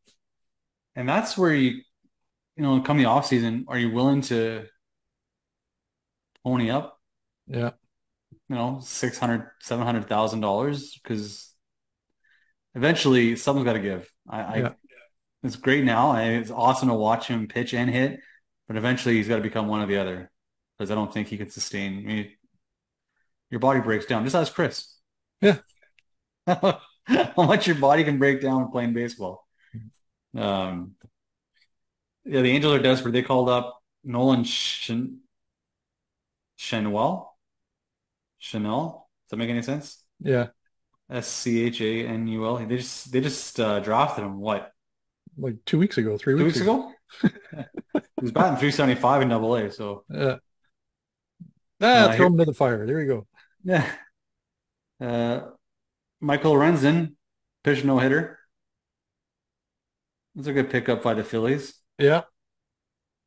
[0.96, 1.82] And that's where you
[2.56, 4.66] you know, come the off season, are you willing to
[6.44, 7.00] pony up,
[7.48, 7.72] Yeah.
[8.50, 11.00] you know, 600, 700,000 dollars?
[11.02, 11.54] Because
[12.74, 14.10] eventually something's got to give.
[14.30, 14.76] I, I
[15.44, 16.14] it's great now.
[16.16, 18.20] and It's awesome to watch him pitch and hit,
[18.68, 20.32] but eventually he's got to become one or the other
[20.78, 22.00] because I don't think he can sustain.
[22.00, 22.32] I mean,
[23.50, 24.24] your body breaks down.
[24.24, 24.98] Just ask Chris.
[25.42, 25.58] Yeah.
[26.48, 26.80] How
[27.38, 29.46] much your body can break down playing baseball.
[30.36, 30.96] Um,
[32.26, 33.12] yeah, the Angels are desperate.
[33.12, 35.20] They called up Nolan Chen
[36.58, 37.28] Chanwell.
[38.40, 39.10] Chanel.
[39.26, 40.04] Does that make any sense?
[40.20, 40.48] Yeah.
[41.10, 42.58] S-C-H-A-N-U-L.
[42.66, 44.72] They just they just uh, drafted him what
[45.38, 46.92] Like two weeks ago, three two weeks weeks ago?
[48.22, 50.38] He's batting 375 in double A, so Yeah.
[51.82, 52.86] Ah, Uh, throw here- him to the fire.
[52.88, 53.28] There you go.
[53.64, 53.92] yeah.
[55.00, 55.42] Uh,
[56.22, 57.16] Michael Lorenzen,
[57.64, 58.40] pitch no hitter.
[60.36, 61.76] That's a good pickup by the Phillies.
[61.98, 62.22] Yeah.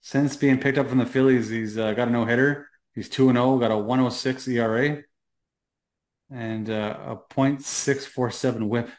[0.01, 2.69] Since being picked up from the Phillies, he's uh, got a no hitter.
[2.95, 5.03] He's 2 0, got a 106 ERA
[6.31, 8.91] and uh, a .647 whip.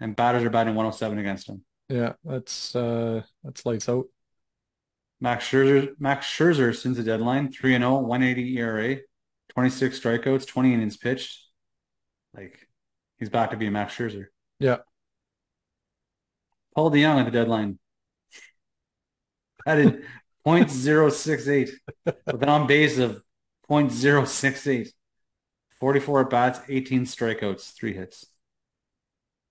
[0.00, 1.64] And batters are batting 107 against him.
[1.88, 2.14] Yeah.
[2.24, 4.06] That's uh that's lights out.
[5.20, 8.96] Max Scherzer, Max Scherzer since the deadline, 3 0, 180 ERA,
[9.50, 11.46] 26 strikeouts, 20 innings pitched.
[12.34, 12.68] Like,
[13.18, 14.26] he's back to being Max Scherzer.
[14.58, 14.78] Yeah.
[16.74, 17.78] Paul DeJong at the deadline.
[19.66, 20.04] Batted
[20.46, 21.70] .068
[22.04, 23.22] with an on base of
[23.68, 24.88] .068.
[25.80, 28.24] 44 at bats, 18 strikeouts, three hits.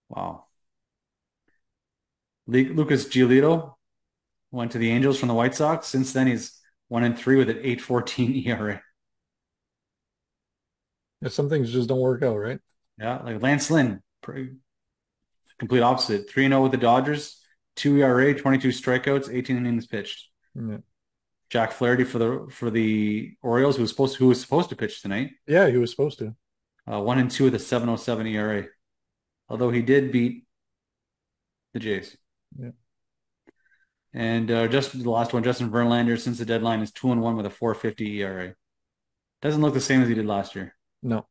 [0.09, 0.45] Wow.
[2.47, 3.75] Lucas Giolito
[4.51, 5.87] went to the Angels from the White Sox.
[5.87, 8.81] Since then, he's one and three with an 8.14 ERA.
[11.21, 12.59] Yeah, some things just don't work out, right?
[12.99, 14.51] Yeah, like Lance Lynn, pretty,
[15.59, 16.29] complete opposite.
[16.29, 17.44] 3 0 with the Dodgers,
[17.75, 20.29] 2 ERA, 22 strikeouts, 18 innings pitched.
[20.55, 20.77] Yeah.
[21.49, 24.75] Jack Flaherty for the for the Orioles, who was supposed to, who was supposed to
[24.75, 26.35] pitch tonight, Yeah, he was supposed to.
[26.91, 28.65] uh, one and two with a 7.07 ERA.
[29.49, 30.45] Although he did beat
[31.73, 32.17] the Jays.
[32.57, 32.71] Yeah.
[34.13, 37.35] And uh, just the last one, Justin Verlander, since the deadline is two and one
[37.35, 38.55] with a 4.50 ERA.
[39.41, 40.73] Doesn't look the same as he did last year.
[41.03, 41.27] No.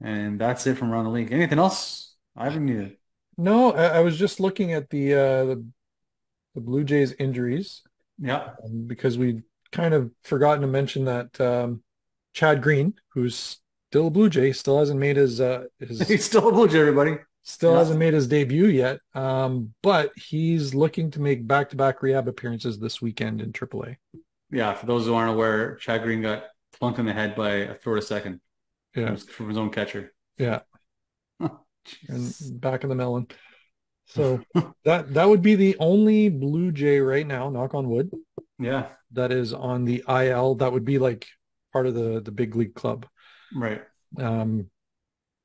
[0.00, 1.32] And that's it from around the league.
[1.32, 2.14] Anything else?
[2.36, 2.96] I haven't needed.
[3.38, 5.64] No, I, I was just looking at the uh the,
[6.54, 7.82] the Blue Jays injuries
[8.18, 8.50] Yeah.
[8.64, 11.82] um, because we kind of forgotten to mention that um
[12.34, 13.58] Chad Green, who's
[13.90, 16.80] still a Blue Jay, still hasn't made his uh his He's still a Blue Jay,
[16.80, 17.18] everybody.
[17.42, 17.78] still Yeah.
[17.78, 19.00] hasn't made his debut yet.
[19.14, 23.96] Um, but he's looking to make back-to-back rehab appearances this weekend in AAA.
[24.50, 26.44] Yeah, for those who aren't aware, Chad Green got
[26.78, 28.40] plunked in the head by a throw to second
[28.94, 30.12] Yeah, from his own catcher.
[30.38, 30.60] yeah,
[32.08, 33.26] and back in the melon.
[34.06, 34.44] So
[34.84, 38.10] that that would be the only Blue Jay right now, knock on wood,
[38.58, 40.56] Yeah, that is on the IL.
[40.56, 41.28] That would be like
[41.72, 43.06] part of the the big league club.
[43.54, 43.82] right.
[44.18, 44.70] Um,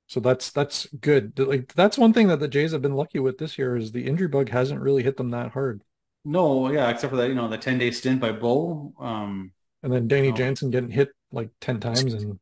[0.08, 1.38] so that's that's good.
[1.40, 4.08] Like that's one thing that the Jays have been lucky with this year is the
[4.08, 5.84] injury bug hasn't really hit them that hard.
[6.26, 9.92] No, yeah, except for that, you know, the 10 day stint by Bo um, And
[9.92, 10.32] then Danny Oh.
[10.32, 12.40] Jansen getting hit like 10 times and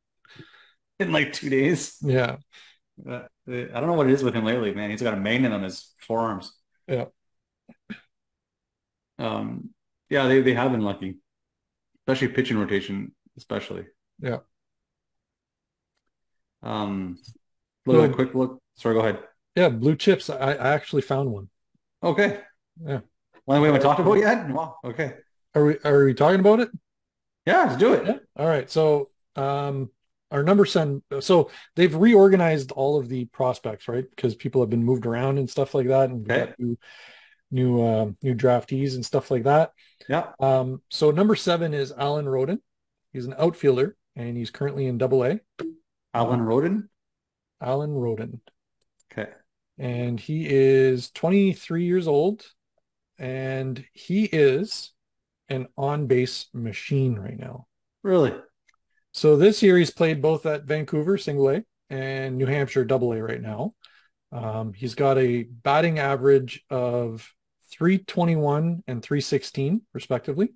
[0.99, 1.97] in like two days.
[2.01, 2.37] yeah.
[3.09, 4.89] Uh, I don't know what it is with him lately, man.
[4.89, 6.53] He's got a magnet on his forearms.
[6.87, 7.05] Yeah.
[9.17, 9.69] Um,
[10.09, 11.17] yeah, they, they have been lucky,
[12.01, 13.85] especially pitching rotation, especially.
[14.19, 14.39] Yeah.
[16.63, 17.17] Um,
[17.85, 18.61] little quick look.
[18.75, 19.19] Sorry, go ahead.
[19.55, 20.29] Yeah, blue chips.
[20.29, 21.49] I, I actually found one.
[22.03, 22.41] Okay.
[22.83, 23.01] Yeah.
[23.45, 24.49] One we haven't talked about yet?
[24.49, 24.77] Wow.
[24.83, 25.13] Okay.
[25.53, 26.69] Are we are we talking about it?
[27.45, 28.05] Yeah, let's do it.
[28.05, 28.17] Yeah.
[28.35, 28.69] All right.
[28.69, 29.91] So um
[30.31, 34.05] our number seven so they've reorganized all of the prospects, right?
[34.09, 36.53] Because people have been moved around and stuff like that and Okay.
[36.57, 36.77] new
[37.51, 39.71] new um new draftees and stuff like that.
[40.09, 40.31] Yeah.
[40.39, 42.61] Um so number seven is Alan Roden.
[43.13, 45.39] He's an outfielder and he's currently in double A.
[46.13, 46.89] Alan Roden.
[47.61, 48.41] Alan Roden.
[49.11, 49.29] Okay.
[49.77, 52.45] and he is 23 years old
[53.19, 54.91] and he is
[55.47, 57.67] an on-base machine right now.
[58.03, 58.33] Really?
[59.15, 63.23] So this year he's played both at Vancouver single A and New Hampshire double A
[63.23, 63.73] right now.
[64.33, 67.33] Um, he's got a batting average of
[67.71, 70.49] 321 and 316 respectively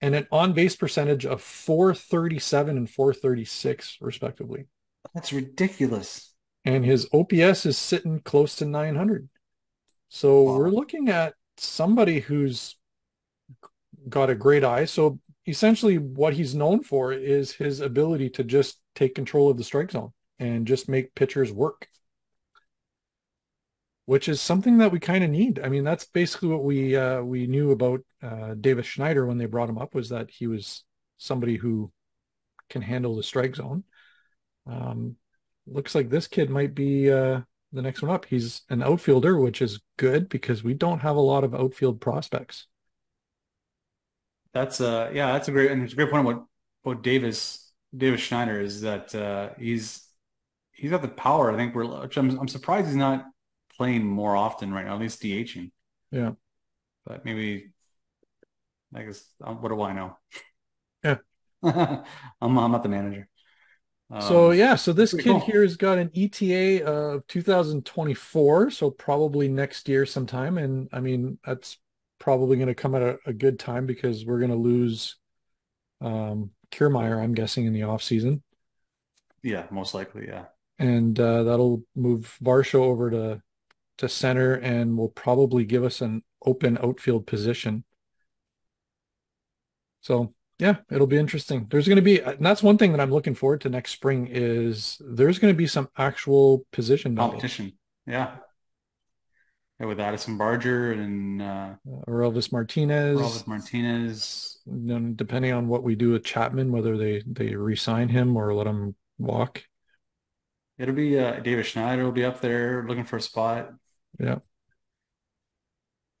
[0.00, 4.66] and an on-base percentage of 437 and 436 respectively.
[5.14, 6.32] That's ridiculous.
[6.64, 9.28] and his OPS is sitting close to 900.
[10.08, 10.56] So Wow.
[10.56, 12.76] we're looking at somebody who's
[14.08, 14.86] got a great eye.
[14.86, 19.64] So essentially what he's known for is his ability to just take control of the
[19.64, 21.88] strike zone and just make pitchers work.
[24.06, 25.60] Which is something that we kind of need.
[25.60, 29.46] I mean, that's basically what we uh, we knew about uh, Davis Schneider when they
[29.46, 30.82] brought him up was that he was
[31.16, 31.92] somebody who
[32.68, 33.84] can handle the strike zone.
[34.66, 35.16] Um,
[35.66, 38.24] looks like this kid might be uh, the next one up.
[38.24, 42.66] He's an outfielder, which is good because we don't have a lot of outfield prospects.
[44.52, 46.46] That's uh yeah, that's a great and it's a great point about
[46.84, 50.06] about Davis Davis Schneider is that uh he's
[50.72, 51.52] he's got the power.
[51.52, 53.26] I think we're which I'm I'm surprised he's not
[53.76, 55.72] playing more often right now, at least DHing.
[56.10, 56.32] Yeah.
[57.04, 57.72] But maybe
[58.94, 60.16] I guess um, what do I know?
[61.04, 61.18] Yeah.
[61.62, 62.04] I'm
[62.58, 63.28] I'm not the manager.
[64.10, 65.40] Um, So yeah, so this kid cool.
[65.40, 70.58] here has got an ETA of 2024, so probably next year sometime.
[70.58, 71.78] And I mean, that's
[72.20, 75.16] probably going to come at a, a good time because we're going to lose
[76.00, 78.42] um Kiermaier, I'm guessing, in the off season.
[79.42, 80.46] yeah, most likely, yeah.
[80.78, 83.42] And uh, that'll move Varsho over to
[83.98, 87.84] to center and will probably give us an open outfield position.
[90.00, 91.66] So yeah, it'll be interesting.
[91.70, 94.28] There's going to be, and that's one thing that I'm looking forward to next spring
[94.30, 97.16] is there's going to be some actual position.
[97.16, 97.72] Competition,
[98.06, 98.36] yeah.
[99.80, 104.58] Yeah, with Addison Barger and uh, Uh, Orelvis Martinez, Robert Martinez.
[104.66, 108.66] then depending on what we do with Chapman, whether they they re-sign him or let
[108.66, 109.64] him walk.
[110.78, 113.70] It'll be uh, Davis Schneider will be up there looking for a spot.
[114.18, 114.40] Yeah,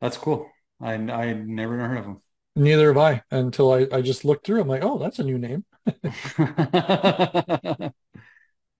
[0.00, 0.50] That's cool.
[0.80, 2.22] I I never heard of him.
[2.56, 4.62] neither have I until I I just looked through.
[4.62, 5.64] I'm like, oh, that's a new name.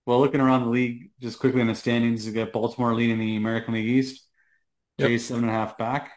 [0.07, 3.37] Well, looking around the league, just quickly in the standings, you got Baltimore leading the
[3.37, 4.27] American League East.
[5.01, 5.09] Yep.
[5.09, 6.13] Jays seven and a half back.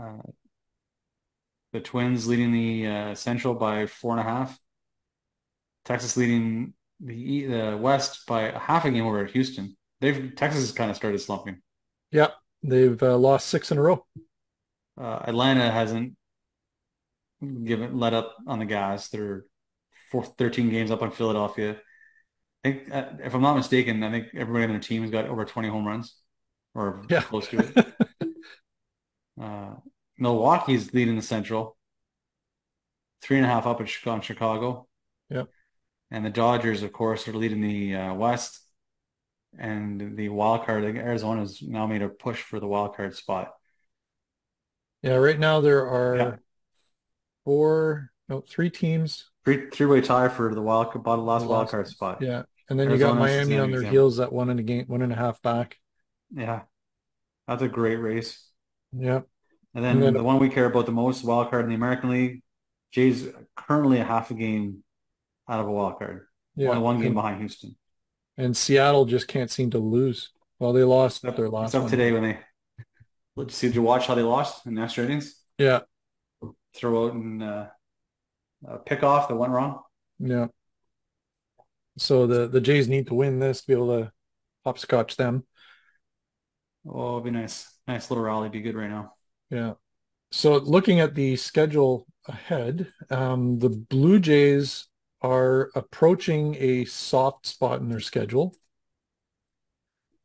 [0.00, 0.22] Uh,
[1.72, 4.56] the Twins leading the uh, Central by four and a half.
[5.84, 9.76] Texas leading the the West by a half a game over at Houston.
[10.00, 11.60] They've Texas has kind of started slumping.
[12.12, 12.28] Yeah,
[12.62, 14.06] they've uh, lost six in a row.
[14.96, 16.16] Uh, Atlanta hasn't
[17.64, 19.08] given let up on the gas.
[19.08, 19.44] They're
[20.12, 21.78] four, 13 games up on Philadelphia.
[22.64, 25.26] I think, uh, if I'm not mistaken, I think everybody on their team has got
[25.26, 26.14] over 20 home runs
[26.76, 27.22] or Yeah.
[27.22, 27.86] close to it.
[29.40, 29.74] Uh,
[30.18, 31.76] Milwaukee's leading the Central,
[33.20, 34.22] three and a half up at Chicago.
[34.22, 34.88] Chicago.
[35.28, 35.48] Yep.
[36.10, 38.60] And the Dodgers, of course, are leading the uh, West.
[39.58, 43.52] And the wild card, Arizona's now made a push for the wild card spot.
[45.02, 46.36] Yeah, right now there are Yeah.
[47.44, 49.30] four, no, three teams.
[49.44, 52.22] Three three-way tie for the wild last The wild card spot.
[52.22, 53.90] Yeah, and then you got Miami on their example.
[53.90, 55.76] heels at one and a game, one and a half back.
[56.34, 56.62] Yeah.
[57.46, 58.42] That's a great race.
[58.92, 59.22] Yeah,
[59.74, 61.74] And then And then- the one we care about the most, wild card in the
[61.76, 62.42] American League,
[62.92, 64.82] Jay's currently a half a game
[65.48, 66.26] out of a wild card.
[66.54, 66.70] yeah.
[66.70, 67.76] Only one game And, behind Houston.
[68.38, 70.30] and Seattle just can't seem to lose.
[70.58, 71.90] Well, they lost Except, their last except one.
[71.90, 72.38] today when they
[73.36, 75.38] let's see, did you watch how they lost in the extra innings?
[75.58, 75.80] Yeah,
[76.74, 77.66] Throw out and uh,
[78.66, 79.82] uh, pick off that went wrong.
[80.18, 80.46] yeah.
[81.98, 84.12] So the the Jays need to win this to be able to
[84.64, 85.46] hopscotch them.
[86.86, 87.70] Oh, it'd be nice.
[87.86, 88.48] Nice little rally.
[88.48, 89.14] Be good right now.
[89.50, 89.74] Yeah.
[90.32, 94.88] So looking at the schedule ahead, um, the Blue Jays
[95.22, 98.54] are approaching a soft spot in their schedule.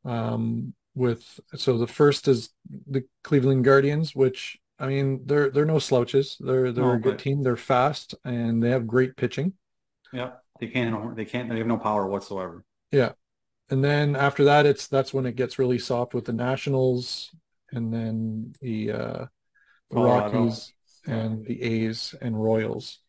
[0.03, 2.49] Um, with so the first is
[2.87, 6.37] the Cleveland Guardians, which I mean they're they're no slouches.
[6.39, 7.43] They're they're No, a good team.
[7.43, 9.53] They're fast and they have great pitching.
[10.11, 10.33] Yeah.
[10.59, 12.63] They can't they can't they have no power whatsoever.
[13.71, 17.31] And then after that, it's that's when it gets really soft with the Nationals
[17.71, 19.25] and then the uh,
[19.91, 19.99] the Colorado.
[19.99, 20.73] Rockies
[21.07, 22.99] and the A's and Royals.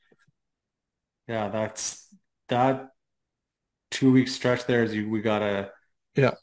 [1.28, 2.08] Yeah, that's
[2.48, 2.90] that
[3.90, 5.72] two week stretch there is you we gotta
[6.16, 6.34] Yeah.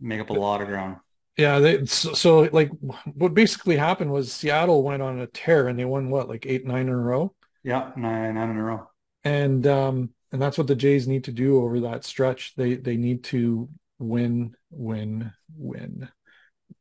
[0.00, 0.96] make up a lot of ground.
[1.36, 2.70] Yeah, they so, so like
[3.14, 6.66] what basically happened was Seattle went on a tear and they won what like eight
[6.66, 8.90] nine in a row, Yeah, nine nine in a row.
[9.24, 12.54] and um and that's what the Jays need to do over that stretch.
[12.56, 13.68] They they need to
[13.98, 16.08] win win win.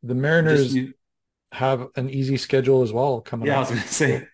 [0.04, 0.94] The Mariners Just, you-
[1.52, 3.54] have an easy schedule as well coming up.
[3.54, 4.28] yeah, I was gonna say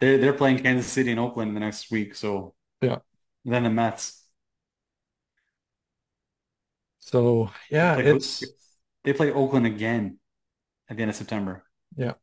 [0.00, 2.98] they're they're playing Kansas City and Oakland the next week, so Yeah.
[3.44, 4.24] Then the Mets.
[6.98, 8.44] So yeah, They play- it's
[9.04, 10.18] they play Oakland again
[10.88, 11.64] at the end of September.
[11.96, 12.14] Yeah.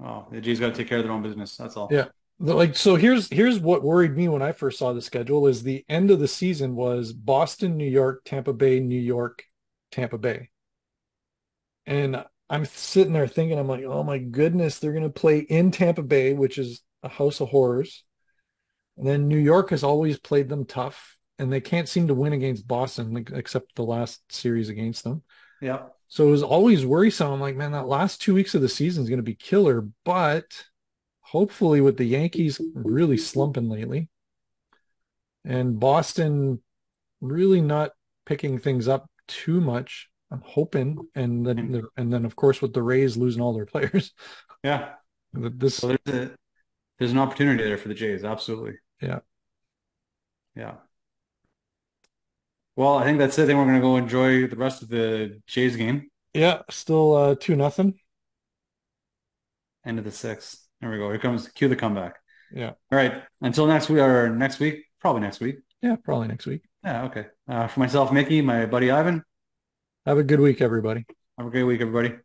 [0.00, 1.56] Oh, the Jays got to take care of their own business.
[1.56, 1.88] That's all.
[1.90, 2.06] Yeah.
[2.52, 5.84] Like so here's here's what worried me when I first saw the schedule is the
[5.88, 9.44] end of the season was Boston, New York, Tampa Bay, New York,
[9.90, 10.50] Tampa Bay.
[11.86, 16.02] And I'm sitting there thinking, I'm like, oh my goodness, they're gonna play in Tampa
[16.02, 18.04] Bay, which is a house of horrors.
[18.96, 22.32] And then New York has always played them tough, and they can't seem to win
[22.32, 25.22] against Boston, except the last series against them.
[25.60, 25.86] Yeah.
[26.08, 27.32] So it was always worrisome.
[27.32, 29.88] I'm like, man, that last two weeks of the season is going to be killer.
[30.04, 30.44] But
[31.24, 34.08] hopefully, with the Yankees really slumping lately
[35.44, 36.62] and Boston
[37.20, 37.92] really not
[38.26, 41.08] picking things up too much, I'm hoping.
[41.14, 44.12] And then, the, and then of course, with the Rays losing all their players,
[44.62, 44.94] Yeah.
[45.32, 46.36] this So there's a
[46.98, 48.24] there's an opportunity there for the Jays.
[48.24, 48.74] Absolutely.
[49.00, 49.20] Yeah.
[50.56, 50.76] Yeah.
[52.76, 53.44] Well, I think that's it.
[53.44, 56.10] I think we're going to go enjoy the rest of the Jays game.
[56.32, 57.98] yeah, still uh, two nothing.
[59.84, 60.63] End of the sixth.
[60.84, 61.08] There we go.
[61.08, 62.16] Here comes cue the comeback.
[62.52, 62.72] Yeah.
[62.92, 63.22] All right.
[63.40, 65.56] Until next week or next week, probably next week.
[65.80, 66.60] Yeah, probably next week.
[66.84, 67.24] Yeah, okay.
[67.48, 69.24] Uh, for myself, Mickey, my buddy Ivan.
[70.04, 71.06] Have a good week, everybody.
[71.38, 72.16] Have a great week, everybody.